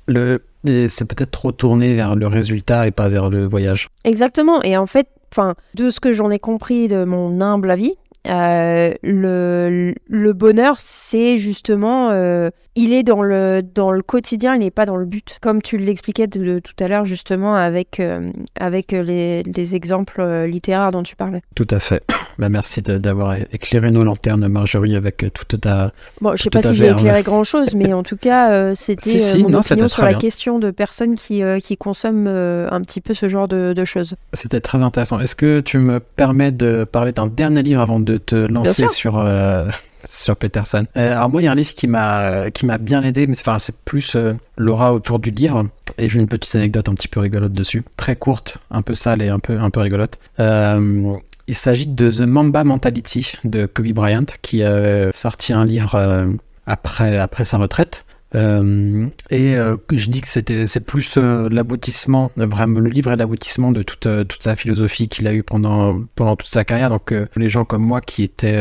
[0.07, 0.41] le...
[0.89, 3.89] C'est peut-être trop tourné vers le résultat et pas vers le voyage.
[4.03, 7.95] Exactement, et en fait, enfin, de ce que j'en ai compris de mon humble avis,
[8.27, 14.61] euh, le, le, bonheur, c'est justement, euh, il est dans le, dans le quotidien, il
[14.61, 15.37] n'est pas dans le but.
[15.41, 21.03] Comme tu l'expliquais tout à l'heure, justement, avec, euh, avec les, les, exemples littéraires dont
[21.03, 21.41] tu parlais.
[21.55, 22.03] Tout à fait.
[22.37, 25.91] Bah, merci d'avoir éclairé nos lanternes, Marjorie, avec toute ta.
[26.21, 29.53] Bon, je sais pas si j'ai éclairé grand chose, mais en tout cas, c'était mon
[29.53, 33.73] opinion sur la question de personnes qui, qui consomment un petit peu ce genre de,
[33.73, 34.15] de choses.
[34.33, 35.19] C'était très intéressant.
[35.19, 39.23] Est-ce que tu me permets de parler d'un dernier livre avant de te lancer sur
[40.09, 40.85] sur Peterson?
[40.97, 43.35] Euh, alors moi, il y a un livre qui m'a qui m'a bien aidé, mais
[43.39, 45.67] enfin, c'est plus euh, l'aura autour du livre.
[45.97, 49.21] Et j'ai une petite anecdote un petit peu rigolote dessus, très courte, un peu sale
[49.21, 50.17] et un peu un peu rigolote.
[50.39, 51.15] Euh,
[51.47, 57.17] il s'agit de The Mamba Mentality de Kobe Bryant, qui a sorti un livre après
[57.17, 58.05] après sa retraite.
[58.33, 63.71] Euh, et euh, je dis que c'était c'est plus l'aboutissement vraiment le livre est l'aboutissement
[63.71, 67.49] de toute toute sa philosophie qu'il a eu pendant pendant toute sa carrière donc les
[67.49, 68.57] gens comme moi qui étaient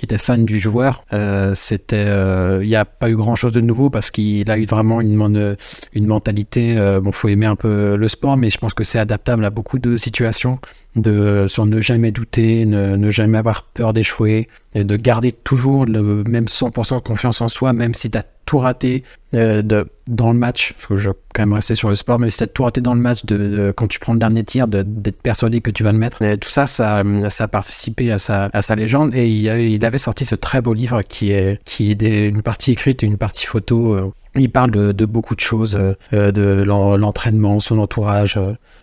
[0.00, 3.52] qui était fan du joueur, euh, c'était, euh, il n'y a pas eu grand chose
[3.52, 5.56] de nouveau parce qu'il a eu vraiment une,
[5.92, 6.78] une mentalité.
[6.78, 9.50] Euh, bon, faut aimer un peu le sport, mais je pense que c'est adaptable à
[9.50, 10.58] beaucoup de situations.
[10.96, 15.84] De sur ne jamais douter, ne, ne jamais avoir peur d'échouer, et de garder toujours
[15.84, 19.86] le même 100% de confiance en soi, même si tu as tout raté euh, de,
[20.10, 22.44] dans le match, faut que je quand même rester sur le sport, mais si tu
[22.44, 25.60] as tout raté dans le match, de, quand tu prends le dernier tir, d'être persuadé
[25.60, 26.20] que tu vas le mettre.
[26.22, 29.14] Et tout ça, ça, ça a participé à sa, à sa légende.
[29.14, 33.02] Et il, avait sorti ce très beau livre qui est, qui est une partie écrite
[33.02, 34.12] et une partie photo.
[34.36, 35.78] Euh, il parle de, de, beaucoup de choses,
[36.12, 38.38] euh, de l'entraînement, son entourage,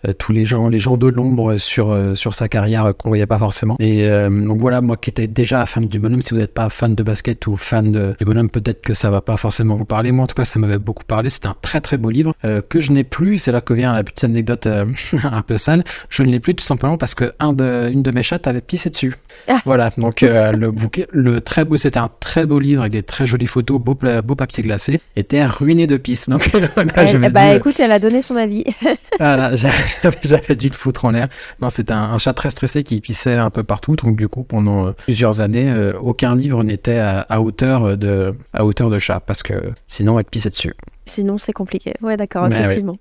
[0.06, 3.26] euh, tous les gens, les gens de l'ombre sur, euh, sur sa carrière qu'on voyait
[3.26, 3.76] pas forcément.
[3.80, 6.68] Et euh, donc voilà, moi qui étais déjà fan du bonhomme, si vous n'êtes pas
[6.70, 9.84] fan de basket ou fan de, du bonhomme, peut-être que ça va pas forcément vous
[9.84, 10.12] parler.
[10.12, 11.30] Moi en tout cas, ça m'avait beaucoup parlé.
[11.30, 12.34] C'est un très très beau livre
[12.68, 13.38] que je n'ai plus.
[13.38, 14.68] C'est là que vient la petite anecdote
[15.24, 15.84] un peu sale.
[16.08, 18.60] Je ne l'ai plus tout simplement parce que un de, une de mes chattes avait
[18.60, 19.14] pissé dessus.
[19.48, 19.60] Ah.
[19.64, 23.26] Voilà, donc le bouquet, le très beau, c'était un très beau livre avec des très
[23.26, 26.28] jolies photos, beau, beau papier glacé, était ruiné de pisse.
[26.28, 28.64] Donc voilà, bah écoute, elle a donné son avis.
[29.18, 31.28] voilà, j'avais dû le foutre en l'air.
[31.60, 33.96] Non, c'était un, chat très stressé qui pissait un peu partout.
[33.96, 38.64] Donc du coup, pendant euh, plusieurs années, euh, aucun livre n'était à, hauteur de à
[38.64, 39.54] hauteur de chat parce que
[39.86, 40.74] sinon, elle pissait dessus.
[41.04, 41.94] Sinon, c'est compliqué.
[42.02, 42.98] Ouais, d'accord, effectivement.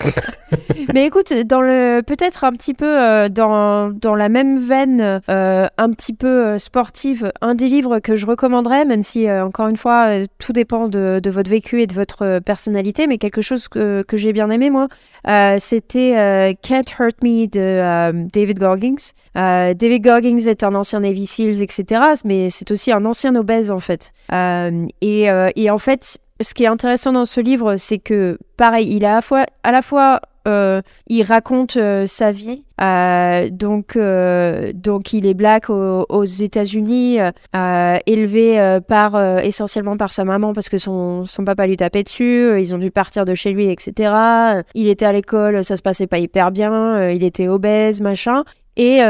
[0.94, 5.68] Mais écoute, dans le peut-être un petit peu euh, dans, dans la même veine, euh,
[5.76, 9.76] un petit peu euh, sportive, un des livres que je recommanderais, même si encore une
[9.76, 14.02] fois tout dépend de, de, votre vécu et de votre personnalité, mais quelque chose que,
[14.02, 14.88] que j'ai bien aimé moi,
[15.58, 19.12] c'était Can't Hurt Me de David Goggins.
[19.34, 23.80] David Goggins est un ancien Navy Seals, etc., mais c'est aussi un ancien obèse en
[23.80, 24.12] fait.
[24.32, 29.04] et, et en fait, ce qui est intéressant dans ce livre, c'est que, pareil, il
[29.04, 29.20] a
[29.62, 32.64] à la fois, euh, il raconte euh, sa vie.
[32.80, 33.98] Euh, donc,
[34.74, 37.18] donc, il est black aux, États-Unis,
[38.06, 42.58] élevé par essentiellement par sa maman parce que son, son papa lui tapait dessus.
[42.58, 44.14] Ils ont dû partir de chez lui, etc.
[44.74, 47.10] Il était à l'école, ça se passait pas hyper bien.
[47.10, 48.44] il était obèse, machin.
[48.76, 49.00] Et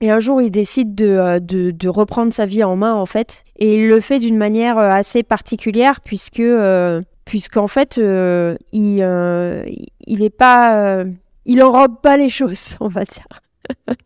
[0.00, 3.44] et un jour, il décide euh, de, de, reprendre sa vie en main, en fait.
[3.58, 10.22] Et il le fait d'une manière euh, assez particulière, puisque, euh, puisqu'en fait, il, il
[10.22, 11.04] est pas.
[11.46, 13.26] il enrobe pas les choses, on va dire.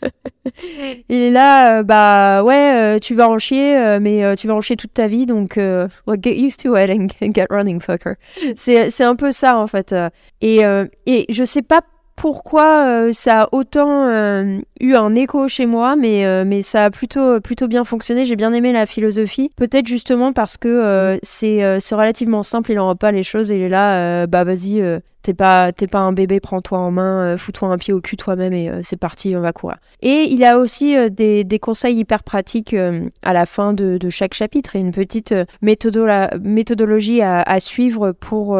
[1.10, 4.94] il est là, bah ouais, tu vas en chier, mais tu vas en chier toute
[4.94, 8.14] ta vie, donc get used to it and get running, fucker.
[8.56, 9.94] C'est un peu ça, en fait.
[10.40, 10.60] Et,
[11.06, 11.82] et je sais pas
[12.20, 16.86] pourquoi euh, ça a autant euh, eu un écho chez moi, mais, euh, mais ça
[16.86, 18.24] a plutôt, plutôt bien fonctionné.
[18.24, 19.50] J'ai bien aimé la philosophie.
[19.56, 24.26] Peut-être justement parce que c'est relativement simple, il n'en pas les choses il est là,
[24.26, 24.82] bah vas-y,
[25.22, 28.54] T'es pas, pas un bébé, prends-toi en main, euh, fous-toi un pied au cul toi-même
[28.54, 29.76] et euh, c'est parti, on va courir.
[30.00, 34.32] Et il a aussi euh, des, des, conseils hyper pratiques à la fin de, chaque
[34.32, 38.58] chapitre et une petite méthodologie à, à, suivre pour,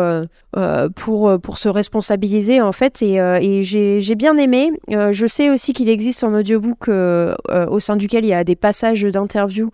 [0.95, 3.01] pour, pour se responsabiliser en fait.
[3.03, 4.71] Et, et j'ai, bien aimé.
[4.89, 9.03] je sais aussi qu'il existe en audiobook au sein duquel il y a des passages
[9.03, 9.71] d'interviews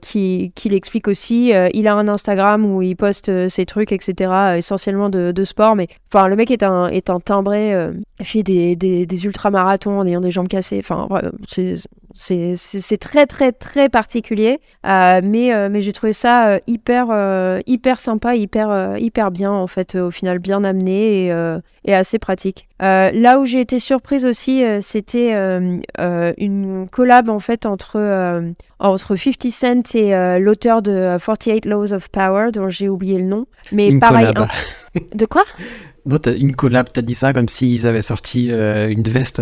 [0.00, 1.52] qui, qui l'expliquent aussi.
[1.74, 6.28] il a un Instagram où il poste ses trucs, etc., essentiellement de, sport, mais Enfin,
[6.28, 10.20] le mec est un, est un timbré, euh, fait des, des, des ultramarathons en ayant
[10.20, 10.78] des jambes cassées.
[10.78, 11.08] Enfin,
[11.48, 11.76] c'est
[12.14, 14.60] c'est très, très, très particulier.
[14.86, 17.06] Euh, mais euh, mais j'ai trouvé ça euh, hyper,
[17.66, 22.68] hyper sympa, hyper, hyper bien, en fait, au final, bien amené et, et assez pratique.
[22.80, 29.94] là où j'ai été surprise aussi, c'était une collab, en fait, entre, entre 50 Cent
[29.94, 33.46] et l'auteur de 48 Laws of Power, dont j'ai oublié le nom.
[33.72, 34.32] Mais pareil.
[35.14, 35.44] De quoi?
[36.36, 39.40] Une collab, t'as dit ça comme s'ils avaient sorti une veste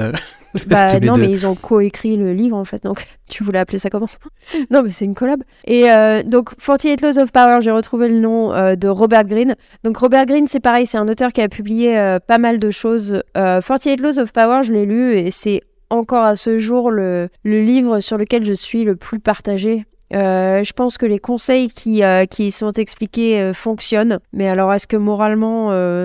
[0.67, 3.91] bah, non, mais ils ont coécrit le livre en fait, donc tu voulais appeler ça
[3.91, 4.09] comment?
[4.71, 5.43] Non, mais c'est une collab.
[5.65, 9.55] Et euh, donc, 48 Laws of Power, j'ai retrouvé le nom euh, de Robert Greene.
[9.85, 12.71] Donc, Robert Greene, c'est pareil, c'est un auteur qui a publié euh, pas mal de
[12.71, 13.23] choses.
[13.35, 17.63] 48 Laws of Power, je l'ai lu et c'est encore à ce jour le, le
[17.63, 22.03] livre sur lequel je suis le plus partagé euh, je pense que les conseils qui,
[22.03, 25.41] euh, qui sont expliqués euh, fonctionnent, mais alors est-ce que moralement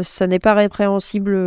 [0.04, 1.38] ça n'est pas répréhensible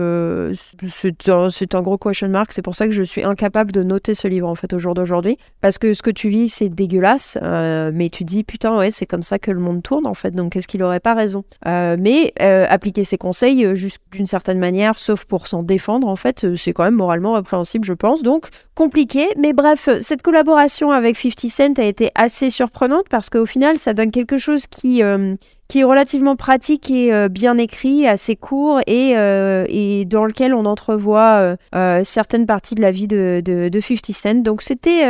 [0.82, 2.52] C'est un, gros question mark.
[2.52, 4.94] C'est pour ça que je suis incapable de noter ce livre en fait au jour
[4.94, 9.06] d'aujourd'hui, parce que ce que tu vis c'est dégueulasse, mais tu dis putain ouais c'est
[9.06, 11.44] comme ça que le monde tourne en fait, donc est-ce qu'il aurait pas raison?
[11.64, 16.72] Mais appliquer ces conseils juste d'une certaine manière, sauf pour s'en défendre en fait, c'est
[16.72, 19.28] quand même moralement répréhensible je pense, donc compliqué.
[19.36, 23.94] Mais bref, cette collaboration avec 50 Cent a été assez surprenante parce qu'au final, ça
[23.94, 25.34] donne quelque chose qui, euh,
[25.74, 29.66] est relativement pratique et euh, bien écrit, assez court et, euh,
[30.06, 31.56] dans lequel on entrevoit
[32.04, 34.34] certaines parties de la vie de, de, de 50 Cent.
[34.42, 35.04] Donc c'était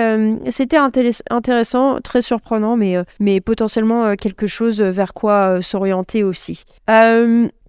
[0.51, 0.79] c'était
[1.31, 6.65] intéressant, très surprenant, mais, mais potentiellement quelque chose vers quoi s'orienter aussi.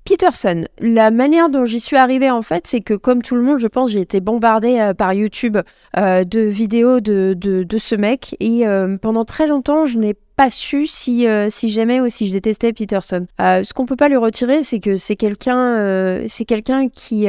[0.10, 3.60] Peterson, la manière dont j'y suis arrivée en fait, c'est que comme tout le monde,
[3.60, 5.60] je pense, j'ai été bombardée euh, par YouTube
[5.98, 10.50] euh, de vidéos de, de, ce mec et euh, pendant très longtemps, je n'ai pas
[10.50, 13.28] su si, si j'aimais ou si je détestais Peterson.
[13.38, 17.28] ce qu'on peut pas lui retirer, c'est que c'est quelqu'un, c'est quelqu'un qui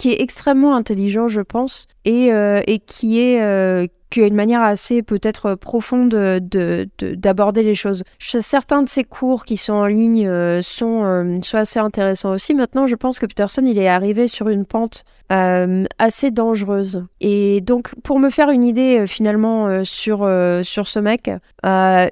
[0.00, 5.02] qui est extrêmement intelligent, je pense, et, et qui est qui a une manière assez
[5.02, 8.02] peut-être profonde d'aborder de, les choses.
[8.18, 12.54] Certains de ses cours qui sont en ligne euh, sont, euh, sont, assez intéressants aussi.
[12.54, 17.06] Maintenant, je pense que Peterson, il est arrivé sur une pente euh, assez dangereuse.
[17.20, 20.28] Et donc, pour me faire une idée finalement sur,
[20.64, 21.30] sur ce mec,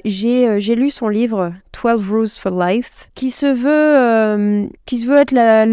[0.04, 5.32] j'ai lu son livre 12 Rules for Life, qui se veut, qui se veut être
[5.32, 5.66] la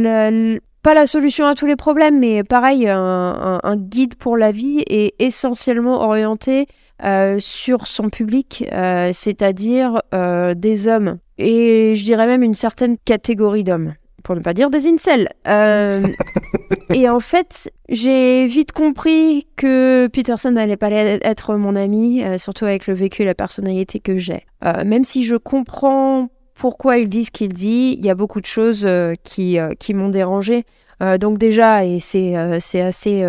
[0.85, 5.15] pas la solution à tous les problèmes, mais pareil, un, guide pour la vie est
[5.17, 6.67] essentiellement orienté
[7.03, 12.97] euh, sur son public, euh, c'est-à-dire euh, des hommes, et je dirais même une certaine
[13.03, 15.29] catégorie d'hommes, pour ne pas dire des incels.
[16.93, 22.85] et en fait, j'ai vite compris que Peterson n'allait pas être mon ami, surtout avec
[22.85, 24.45] le vécu et la personnalité que j'ai.
[24.85, 27.95] même si je comprends pourquoi il dit ce qu'il dit.
[27.99, 30.63] Il y a beaucoup de choses euh, qui, euh, qui m'ont dérangé.
[31.03, 33.25] Euh, donc déjà, et c'est c'est assez,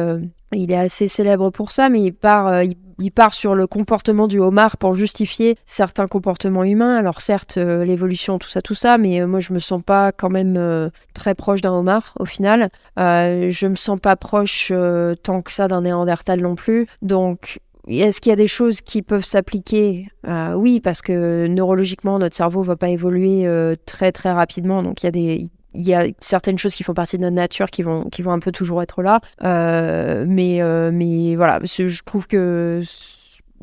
[0.53, 4.39] il est assez célèbre pour ça, mais il part, il, part sur le comportement du
[4.39, 6.97] homard pour justifier certains comportements humains.
[6.97, 10.91] Alors certes, l'évolution, tout ça, tout ça, mais moi je me sens pas quand même
[11.13, 12.69] très proche d'un homard au final.
[12.97, 14.73] je me sens pas proche
[15.25, 16.87] tant que ça d'un néandertal non plus.
[17.03, 20.09] Donc est-ce qu'il y a des choses qui peuvent s'appliquer?
[20.27, 24.83] Euh, Oui, parce que neurologiquement, notre cerveau ne va pas évoluer euh, très très rapidement.
[24.83, 27.37] Donc il y a des il y a certaines choses qui font partie de notre
[27.37, 29.21] nature qui vont, qui vont un peu toujours être là.
[29.45, 32.81] Euh, mais, mais voilà, je trouve que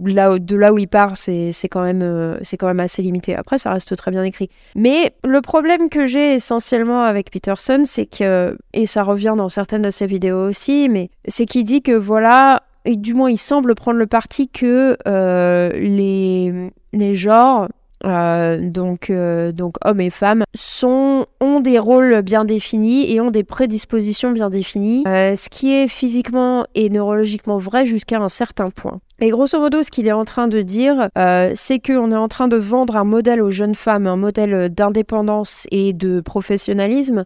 [0.05, 3.36] là, de là où il part, c'est quand, même, c'est quand même assez limité.
[3.36, 4.51] Après, ça reste très bien écrit.
[4.75, 9.81] Mais le problème que j'ai essentiellement avec Peterson, c'est que, et ça revient dans certaines
[9.81, 13.76] de ses vidéos aussi, mais c'est qu'il dit que voilà, et du moins il semble
[13.76, 17.67] prendre le parti que euh, les, les genres,
[18.06, 23.32] euh, donc, euh, donc hommes et femmes, sont, ont des rôles bien définis et ont
[23.32, 29.00] des prédispositions bien définies, ce qui est physiquement et neurologiquement vrai jusqu'à un certain point.
[29.19, 31.08] Et grosso modo, ce qu'il est en train de dire,
[31.56, 35.65] c'est qu'on est en train de vendre un modèle aux jeunes femmes, un modèle d'indépendance
[35.72, 37.24] et de professionnalisme,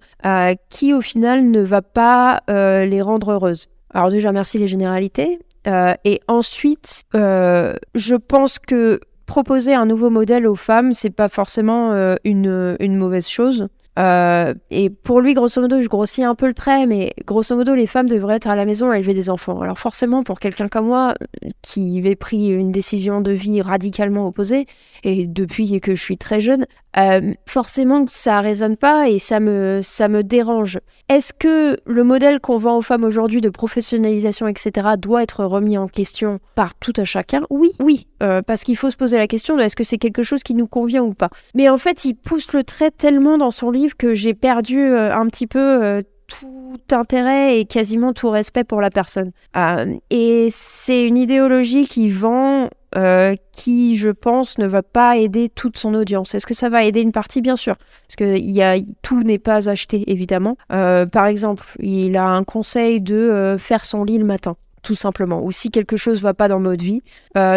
[0.69, 3.65] qui au final ne va pas les rendre heureuses.
[3.95, 5.39] Alors déjà, merci les généralités.
[5.67, 11.27] Euh, et ensuite, euh, je pense que proposer un nouveau modèle aux femmes, c'est pas
[11.27, 13.67] forcément euh, une, une, mauvaise chose.
[13.97, 17.87] Et pour lui, grosso modo, je grossis un peu le trait, mais grosso modo, les
[17.87, 19.61] femmes devraient être à la maison à élever des enfants.
[19.61, 21.15] Alors forcément, pour quelqu'un comme moi,
[21.61, 24.65] qui avait pris une décision de vie radicalement opposée,
[25.03, 26.65] et depuis que je suis très jeune,
[26.97, 30.79] euh, forcément ça résonne pas et ça me, ça me dérange.
[31.09, 35.77] Est-ce que le modèle qu'on vend aux femmes aujourd'hui de professionnalisation, etc., doit être remis
[35.77, 37.41] en question par tout à chacun?
[37.49, 40.23] Oui, oui, euh, parce qu'il faut se poser la question de est-ce que c'est quelque
[40.23, 41.29] chose qui nous convient ou pas.
[41.53, 45.13] Mais en fait, il pousse le trait tellement dans son livre que j'ai perdu euh,
[45.13, 49.31] un petit peu tout intérêt et quasiment tout respect pour la personne.
[50.09, 55.77] et c'est une idéologie qui vend euh, qui, je pense, ne va pas aider toute
[55.77, 56.33] son audience.
[56.33, 57.41] Est-ce que ça va aider une partie?
[57.41, 60.57] Bien sûr, parce que y a, tout n'est pas acheté, évidemment.
[60.71, 64.95] Euh, par exemple, il a un conseil de euh, faire son lit le matin tout
[64.95, 65.43] simplement.
[65.43, 67.01] Ou si quelque chose va pas dans votre vie,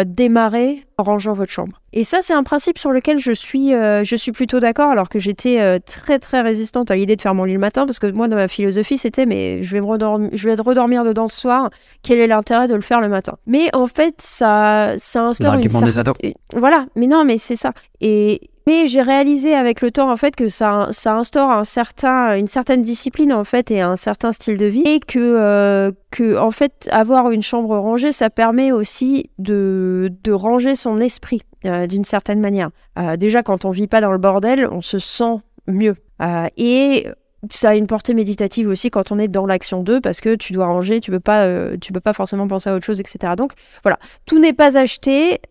[0.05, 1.81] démarrer rangeant votre chambre.
[1.93, 5.09] Et ça, c'est un principe sur lequel je suis, euh, je suis plutôt d'accord, alors
[5.09, 7.99] que j'étais euh, très très résistante à l'idée de faire mon lit le matin, parce
[7.99, 11.27] que moi, dans ma philosophie, c'était mais je vais me redormir, je vais redormir dedans
[11.27, 11.69] ce soir.
[12.03, 13.33] Quel est l'intérêt de le faire le matin?
[13.45, 16.15] Mais en fait, ça, ça instaure une des ados.
[16.53, 17.73] voilà, mais non, mais c'est ça.
[17.99, 22.37] Et mais j'ai réalisé avec le temps en fait que ça, ça instaure un certain,
[22.37, 26.37] une certaine discipline en fait et un certain style de vie et que, euh, que
[26.37, 31.87] en fait avoir une chambre rangée ça permet aussi de, de ranger son esprit euh,
[31.87, 32.69] d'une certaine manière.
[32.97, 35.37] Euh, déjà quand on vit pas dans le bordel on se sent
[35.67, 37.07] mieux Euh, et
[37.49, 40.53] ça a une portée méditative aussi quand on est dans l'action 2 parce que tu
[40.53, 43.33] dois ranger, tu peux pas, tu peux pas forcément penser à autre chose, etc.
[43.35, 43.97] Donc voilà,
[44.27, 45.41] tout n'est pas acheté,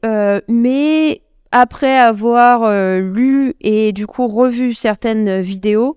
[0.47, 5.97] mais après avoir lu et du coup revu certaines vidéos,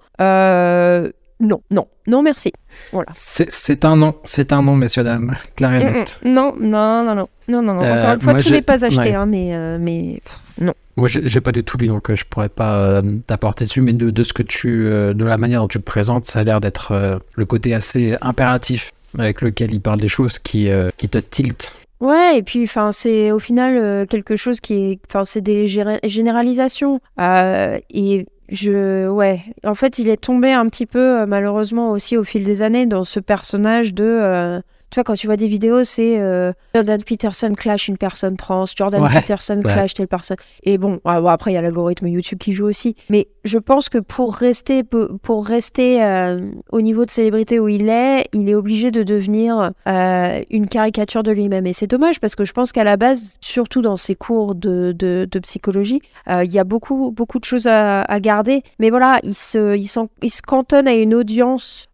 [1.44, 2.52] non, non, non merci.
[2.92, 3.10] Voilà.
[3.14, 6.18] C'est un non, c'est un non, messieurs, dames, clair et Mm, net.
[6.24, 6.30] mm.
[6.34, 7.84] Non, non, non, non, non, non, non.
[7.84, 9.14] Euh, Encore une fois, tout n'est pas acheté, ouais.
[9.14, 10.74] hein, mais, euh, mais pff, non.
[10.96, 13.94] Moi, j'ai pas du tout lu, donc euh, je pourrais pas euh, t'apporter dessus, mais
[13.94, 16.44] de, de ce que tu, euh, de la manière dont tu le présentes, ça a
[16.44, 20.90] l'air d'être euh, le côté assez impératif avec lequel il parle des choses qui, euh,
[20.98, 21.72] qui te tiltent.
[22.00, 25.68] Ouais, et puis enfin c'est au final euh, quelque chose qui est, enfin c'est des
[25.68, 31.92] généralisations Euh, et je, ouais, en fait il est tombé un petit peu euh, malheureusement
[31.92, 34.62] aussi au fil des années dans ce personnage de, euh,
[34.94, 38.66] tu vois quand tu vois des vidéos c'est euh, Jordan Peterson clash une personne trans,
[38.76, 39.64] Jordan Ouais, Peterson ouais.
[39.64, 40.38] clash telle personne.
[40.64, 43.58] Et bon, ah, bon, après il y a l'algorithme YouTube qui joue aussi, mais je
[43.58, 46.40] pense que pour rester pour rester euh,
[46.72, 51.24] au niveau de célébrité où il est, il est obligé de devenir euh, une caricature
[51.24, 51.66] de lui-même.
[51.66, 54.94] Et c'est dommage parce que je pense qu'à la base, surtout dans ses cours de,
[54.98, 58.64] de, de psychologie, il y a beaucoup, beaucoup de choses à, à garder.
[58.80, 59.90] Mais voilà, il se, il
[60.22, 61.88] il se cantonne à une audience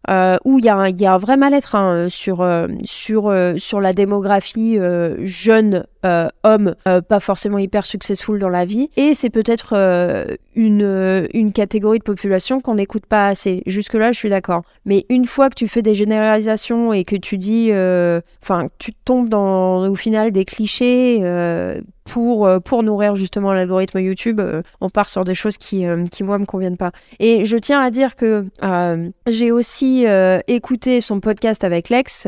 [0.45, 2.41] où il y, a un- il y a un vrai mal-être hein, sur,
[2.89, 8.50] sur, euh, sur la démographie euh, jeune euh, homme, euh, pas forcément hyper successful dans
[8.50, 8.89] la vie.
[8.95, 10.26] Et c'est peut-être euh,
[10.56, 13.64] une, euh, une catégorie de population qu'on n'écoute pas assez.
[13.66, 14.64] Jusque-là, je suis d'accord.
[14.86, 17.72] Mais une fois que tu fais des généralisations et que tu dis,
[18.41, 21.22] enfin, tu tombes dans, au final, des clichés
[22.06, 24.41] pour, pour nourrir justement l'algorithme YouTube,
[24.82, 26.91] on part sur des choses qui, qui moi, me conviennent pas.
[27.20, 28.45] Et je tiens à dire que
[29.28, 30.06] j'ai aussi
[30.47, 32.28] écouté son podcast avec Lex,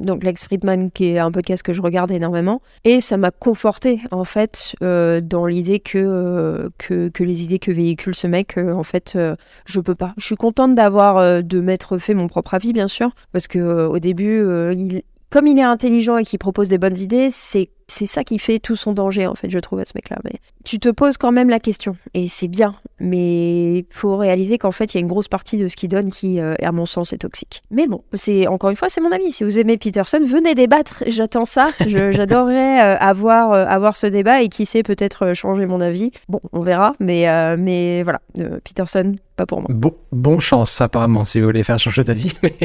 [0.00, 4.00] donc Lex Friedman, qui est un podcast que je regarde énormément, et ça m'a conforté
[4.10, 8.58] en fait euh, dans l'idée que, euh, que que les idées que véhicule ce mec,
[8.58, 9.18] euh, en fait,
[9.64, 10.14] je peux pas.
[10.16, 13.98] Je suis contente d'avoir de m'être fait mon propre avis, bien sûr, parce que au
[13.98, 14.40] début,
[14.72, 18.38] il, comme il est intelligent et qu'il propose des bonnes idées, c'est c'est ça qui
[18.38, 20.18] fait tout son danger, en fait, je trouve, à ce mec-là.
[20.24, 20.34] Mais
[20.64, 24.72] tu te poses quand même la question, et c'est bien, mais il faut réaliser qu'en
[24.72, 26.86] fait, il y a une grosse partie de ce qu'il donne qui, euh, à mon
[26.86, 27.62] sens, est toxique.
[27.70, 29.32] Mais bon, c'est encore une fois, c'est mon avis.
[29.32, 31.04] Si vous aimez Peterson, venez débattre.
[31.06, 31.70] J'attends ça.
[31.86, 36.12] J'adorerais euh, avoir, euh, avoir ce débat et qui sait peut-être changer mon avis.
[36.28, 38.20] Bon, on verra, mais, mais voilà,
[38.64, 39.68] Peterson, pas pour moi.
[39.70, 42.32] Bon, bon chance, apparemment, si vous voulez faire changer d'avis.
[42.42, 42.56] Mais,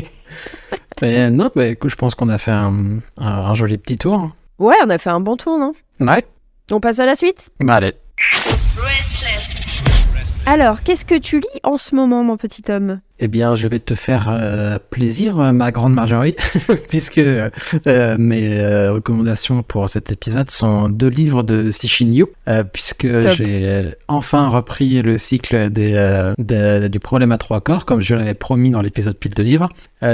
[1.01, 4.31] mais non, bah, écoute, je pense qu'on a fait un, un, un joli petit tour.
[4.59, 5.73] Ouais, on a fait un bon tour, non?
[5.99, 6.25] Ouais.
[6.71, 7.49] On passe à la suite?
[7.67, 7.93] Allez.
[10.47, 12.99] Alors, qu'est-ce que tu lis en ce moment, mon petit homme?
[13.19, 16.35] Eh bien, je vais te faire euh, plaisir, euh, ma grande Marjorie,
[16.89, 17.49] puisque euh,
[18.19, 21.71] mes euh, recommandations pour cet épisode sont deux livres de
[22.47, 25.93] euh, puisque j'ai enfin repris le cycle des,
[26.37, 29.69] des- du problème à trois corps, comme je l'avais promis dans l'épisode pile de livres.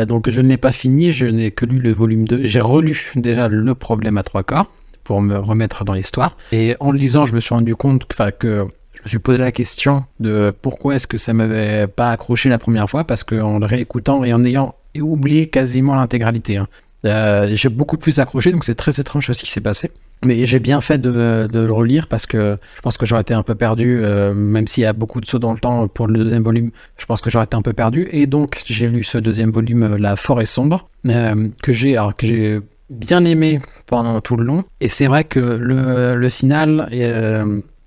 [0.08, 2.42] Donc, je ne l'ai pas fini, je n'ai que lu le volume 2.
[2.46, 4.72] J'ai relu déjà le problème à trois corps
[5.04, 6.38] pour me remettre dans l'histoire.
[6.54, 8.66] Et en le lisant, je me suis rendu compte que
[9.02, 12.60] je me suis posé la question de pourquoi est-ce que ça m'avait pas accroché la
[12.60, 16.68] première fois, parce qu'en le réécoutant et en ayant oublié quasiment l'intégralité, hein,
[17.06, 19.92] euh, j'ai beaucoup plus accroché, donc c'est très étrange ce qui s'est passé.
[20.24, 23.42] Mais j'ai bien fait de, le relire parce que je pense que j'aurais été un
[23.42, 26.24] peu perdu, euh, même s'il y a beaucoup de sauts dans le temps pour le
[26.24, 28.08] deuxième volume, je pense que j'aurais été un peu perdu.
[28.12, 32.28] Et donc j'ai lu ce deuxième volume, euh, La forêt sombre, que j'ai alors que
[32.28, 32.60] j'ai
[32.92, 34.64] bien aimé pendant tout le long.
[34.80, 36.88] Et c'est vrai que le, le final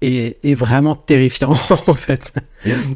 [0.04, 2.32] est, vraiment terrifiant en fait.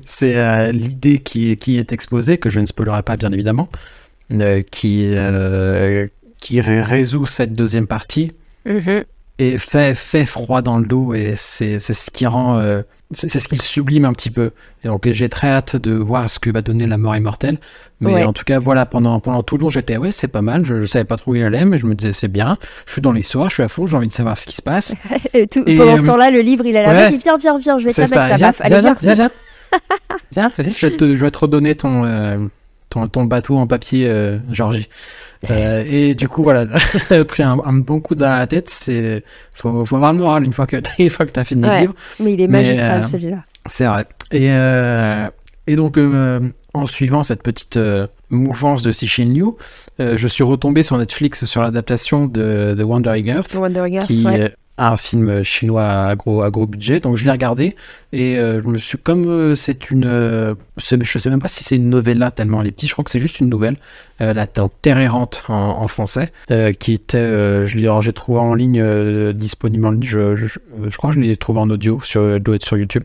[0.05, 3.69] C'est euh, l'idée qui, est- qui est exposée, que je ne spoilerai pas bien évidemment,
[4.31, 6.07] euh, qui, euh,
[6.41, 8.33] qui ré- résout cette deuxième partie
[9.39, 12.83] et fait, fait froid dans le dos et c'est c'est ce qui rend euh,
[13.13, 14.51] c'est ce qui le sublime un petit peu
[14.85, 17.59] et donc j'ai très hâte de voir ce que va donner la mort immortelle
[18.01, 18.25] mais Ouais.
[18.25, 20.81] en tout cas voilà pendant pendant tout le long j'étais ouais c'est pas mal je,
[20.81, 23.01] je savais pas trop où il allait mais je me disais c'est bien je suis
[23.01, 24.95] dans l'histoire je suis à fond j'ai envie de savoir ce qui se passe
[25.35, 26.89] Et tout- Et, pendant euh, ce temps-là, le livre, il est là.
[26.89, 26.95] ouais.
[27.11, 28.61] Vas-y, viens, viens, viens, je vais te la mettre ça ta viens baffe.
[28.61, 29.15] Allez, viens viens.
[29.15, 29.31] viens viens,
[30.33, 32.39] Viens, vas-y, je vais te je vais te redonner ton euh,
[32.91, 34.11] ton, ton bateau en papier,
[34.51, 34.89] Georgie.
[35.51, 36.67] et du coup, voilà,
[37.29, 38.69] pris un, bon coup dans la tête.
[38.69, 39.25] C'est
[39.55, 41.95] faut, faut avoir le moral une fois que une fois que t'as fini le livre.
[42.21, 43.45] Mais il est magistral celui-là.
[43.67, 44.07] C'est vrai.
[44.33, 44.49] Et
[45.67, 45.99] et donc
[46.75, 47.79] en suivant cette petite
[48.31, 49.53] mouvance de Cixin Liu,
[49.99, 54.53] je suis retombé sur Netflix sur l'adaptation de The Wandering Earth, Wandering Earth qui ouais
[54.79, 57.01] un film chinois à gros, budget.
[57.01, 57.77] Donc je l'ai regardé
[58.13, 61.65] et euh, je me suis comme euh, c'est une, euh, je sais même pas si
[61.65, 62.89] c'est une novella tellement elle est petite.
[62.89, 63.77] Je crois que c'est juste une nouvelle.
[64.21, 66.33] la Terre errante en, français,
[66.79, 70.03] qui était, je j'ai trouvé en ligne disponible en ligne.
[70.05, 73.05] Je, je, crois que je l'ai trouvé en audio sur, doit être sur YouTube.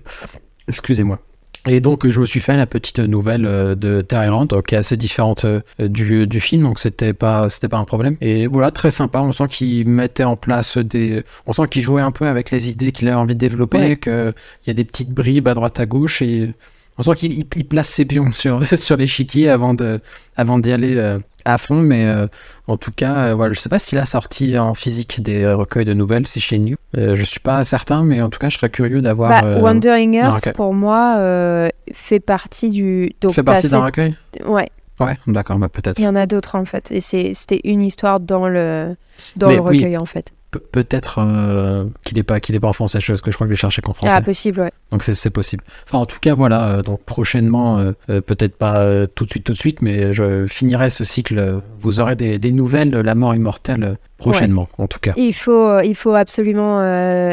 [0.67, 1.19] Excusez-moi.
[1.65, 4.97] Et donc, je me suis fait la petite nouvelle euh, de errante, qui est assez
[4.97, 8.17] différente euh, du, du film, donc c'était pas, c'était pas un problème.
[8.19, 9.21] Et voilà, très sympa.
[9.21, 11.23] On sent qu'il mettait en place des.
[11.45, 14.33] On sent qu'il jouait un peu avec les idées qu'il a envie de développer, qu'il
[14.67, 16.53] y a des petites bribes à droite à gauche, et
[16.97, 19.99] on sent qu'il place ses pions sur, sur l'échiquier avant de,
[20.35, 22.27] avant d'y aller euh, à fond, mais euh,
[22.67, 25.85] en tout cas, euh, voilà, je sais pas s'il a sorti en physique des recueils
[25.85, 26.77] de nouvelles, si chez New.
[26.93, 29.41] je suis pas certain, mais en tout cas, je serais curieux d'avoir.
[29.41, 33.13] Bah, Wandering Earth, pour moi, fait partie du.
[33.21, 34.15] Donc, fait partie d'un recueil
[34.45, 34.69] Ouais.
[34.99, 35.97] Ouais, d'accord, bah, peut-être.
[35.97, 38.95] Il y en a d'autres en fait, et c'était une histoire dans le,
[39.35, 42.99] dans le recueil en fait peut-être euh, qu'il n'est pas qu'il est pas en français
[43.05, 44.15] parce que je crois que je vais chercher qu'en français.
[44.15, 44.71] Ah possible ouais.
[44.91, 45.63] Donc c'est possible.
[45.85, 49.53] Enfin en tout cas voilà euh, donc prochainement euh, peut-être pas tout de suite tout
[49.53, 51.61] de suite mais je finirai ce cycle.
[51.77, 55.79] Vous aurez des, des nouvelles de la mort immortelle prochainement en tout cas il faut
[55.81, 56.81] il faut absolument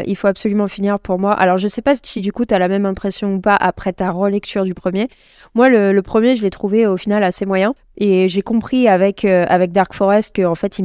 [0.02, 2.58] il faut absolument finir pour moi alors je sais pas si du coup tu as
[2.58, 5.08] la même impression ou pas après ta relecture du premier
[5.54, 9.72] moi le, premier je l'ai trouvé au final assez moyen et j'ai compris avec avec
[9.72, 10.80] Dark Forest que en fait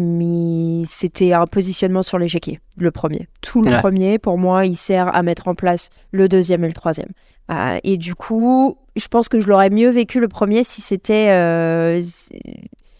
[0.85, 2.29] c'était un positionnement sur les
[2.77, 3.27] le premier.
[3.41, 6.73] Tout le premier, pour moi, il sert à mettre en place le deuxième et le
[6.73, 7.09] troisième.
[7.51, 11.99] Euh, et du coup, je pense que je l'aurais mieux vécu le premier si c'était.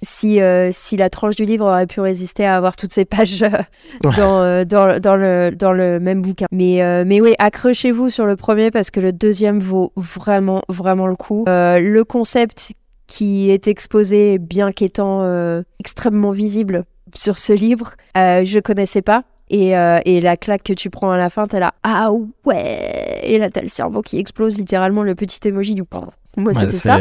[0.04, 3.06] Euh, si, euh, si la tranche du livre aurait pu résister à avoir toutes ces
[3.06, 3.44] pages
[4.04, 6.46] dans, dans, dans, le, dans le même bouquin.
[6.52, 11.16] Mais, mais oui, accrochez-vous sur le premier parce que le deuxième vaut vraiment, vraiment le
[11.16, 11.46] coup.
[11.48, 12.74] le concept
[13.08, 15.24] qui est exposé, bien qu'étant
[15.80, 16.86] extrêmement visible
[17.16, 19.24] sur ce livre, je connaissais pas.
[19.50, 22.12] Et, euh, et, la claque que tu prends à la fin, t'es là, ah
[22.46, 25.84] ouais Et là, t'as le cerveau qui explose, littéralement, le petit emoji du...
[26.38, 27.00] Moi, c'était ça.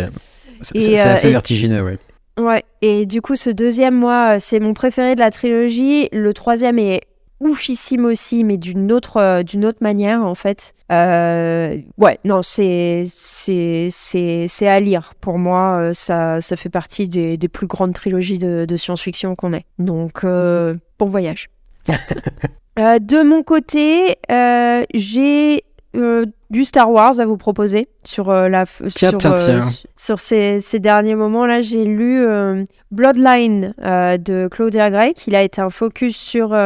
[0.60, 1.98] C'est assez euh, vertigineux, ouais.
[2.38, 6.08] Ouais, et du coup, ce deuxième, moi, c'est mon préféré de la trilogie.
[6.12, 7.02] Le troisième est
[7.40, 10.74] oufissime aussi, mais d'une autre, euh, d'une autre manière, en fait.
[10.90, 15.12] ouais, non, c'est, c'est, c'est, à lire.
[15.20, 19.52] Pour moi, ça, ça fait partie des, des plus grandes trilogies de, de science-fiction qu'on
[19.52, 19.66] ait.
[19.78, 21.48] Donc, bon voyage.
[22.78, 25.62] Euh, de mon côté, euh, j'ai
[25.96, 28.64] euh, du Star Wars à vous proposer sur la
[29.96, 32.24] sur, ces, ces, derniers moments là j'ai lu
[32.90, 36.56] Bloodline de Claudia Gray qui a été un focus sur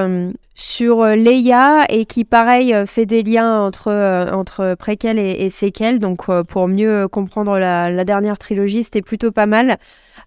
[0.55, 3.93] sur Leia et qui pareil fait des liens entre
[4.33, 9.31] entre préquel et, et séquel donc pour mieux comprendre la, la dernière trilogie c'était plutôt
[9.31, 9.79] pas mal.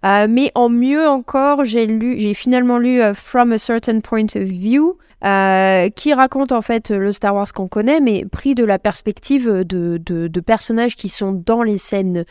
[0.04, 4.36] Euh, mais en mieux encore, j'ai lu, j'ai finalement lu euh, From a Certain Point
[4.36, 8.64] of View, euh, qui raconte en fait le Star Wars qu'on connaît, mais pris de
[8.64, 12.26] la perspective de, de, personnages qui sont dans les scènes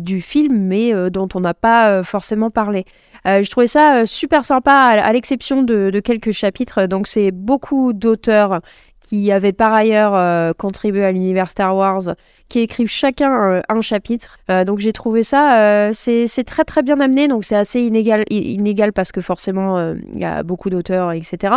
[0.00, 2.84] du film, mais dont on n'a pas forcément parlé.
[3.24, 6.86] je trouvais ça super sympa, à, l'exception de, de, quelques chapitres.
[6.86, 8.60] Donc c'est beaucoup d'auteurs
[9.04, 12.14] qui avaient par ailleurs euh, contribué à l'univers Star Wars,
[12.48, 14.38] qui écrivent chacun euh, un chapitre.
[14.50, 18.92] Euh, donc j'ai trouvé ça, c'est très très bien amené, donc c'est assez inégal, inégal
[18.92, 21.54] parce que forcément il y a beaucoup d'auteurs, etc.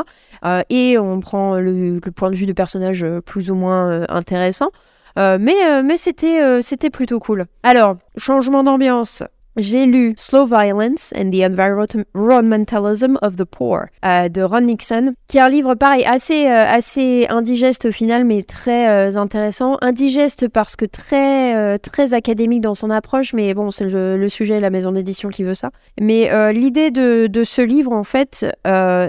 [0.70, 4.72] et on prend le, point de vue de personnages plus ou moins intéressants.
[5.16, 7.46] mais mais c'était c'était plutôt cool.
[7.64, 9.24] Alors, changement d'ambiance
[9.58, 15.38] j'ai lu Slow Violence and the Environmentalism of the Poor euh, de Ron Nixon, qui
[15.38, 19.78] est un livre pareil assez, euh, assez indigeste au final, mais très euh, intéressant.
[19.82, 24.60] Indigeste parce que très, très académique dans son approche, mais bon, c'est le, le, sujet,
[24.60, 25.72] la maison d'édition qui veut ça.
[26.00, 28.46] Mais l'idée de, de, ce livre, en fait,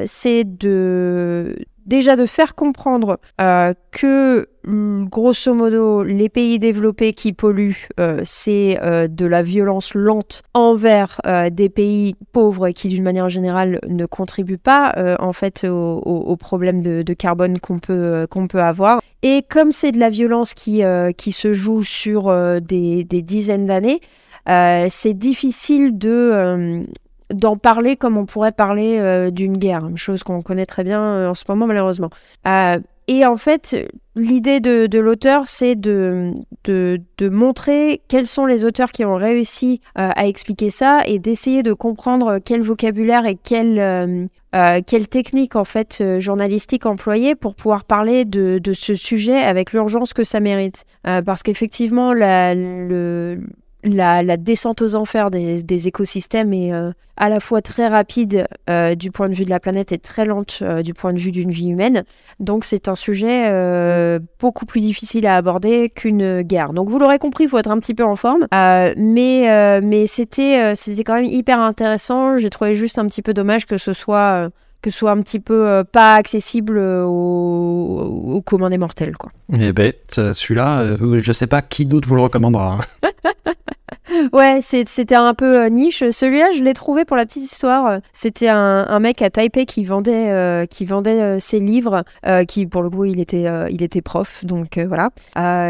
[0.07, 1.57] c'est de
[1.89, 8.21] déjà de faire comprendre euh, que mm, grosso modo les pays développés qui polluent euh,
[8.25, 11.21] c'est euh, de la violence lente envers
[11.51, 17.79] des pays pauvres qui d'une manière générale ne contribuent pas en fait de, carbone qu'on
[17.79, 19.01] peut qu'on peut avoir.
[19.23, 20.83] Et comme c'est de la violence qui
[21.17, 24.01] qui se joue sur des, des, dizaines d'années
[24.47, 26.85] c'est difficile de
[27.33, 31.31] d'en parler comme on pourrait parler euh, d'une guerre, chose qu'on connaît très bien euh,
[31.31, 32.11] en ce moment malheureusement.
[32.47, 32.79] Euh,
[33.11, 39.03] et en fait, l'idée de, l'auteur, c'est de, de, montrer quels sont les auteurs qui
[39.07, 43.79] ont réussi à expliquer ça et d'essayer de comprendre quel vocabulaire et quel,
[44.55, 50.13] euh, quelle technique en fait journalistique employer pour pouvoir parler de, ce sujet avec l'urgence
[50.13, 50.85] que ça mérite.
[51.03, 52.13] Parce qu'effectivement,
[53.85, 56.73] la, descente aux enfers des, écosystèmes est
[57.17, 58.47] à la fois très rapide
[58.97, 61.51] du point de vue de la planète et très lente du point de vue d'une
[61.51, 62.05] vie humaine.
[62.41, 66.73] Donc c'est un sujet beaucoup plus difficile à aborder qu'une guerre.
[66.73, 68.47] Donc vous l'aurez compris, il faut être un petit peu en forme.
[68.53, 72.37] mais mais c'était c'était quand même hyper intéressant.
[72.37, 74.51] J'ai trouvé juste un petit peu dommage que ce soit
[74.83, 79.17] que ce soit un petit peu pas accessible aux, aux communs des mortels.
[79.17, 79.31] Quoi.
[79.59, 82.79] Eh ben, celui-là, je sais pas qui d'autre vous le recommandera.
[82.81, 83.09] Hein.
[84.33, 86.03] ouais, c'était un peu euh, niche.
[86.11, 88.01] Celui-là, je l'ai trouvé pour la petite histoire.
[88.13, 92.05] C'était un, mec à Taipei qui vendait, euh, qui vendait euh, ses livres,
[92.47, 95.11] qui pour le coup, il était, il était prof, donc voilà.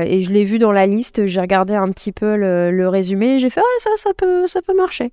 [0.04, 1.26] et je l'ai vu dans la liste.
[1.26, 3.38] J'ai regardé un petit peu le, résumé.
[3.38, 5.12] J'ai fait, ouais, ça, ça peut, ça peut marcher.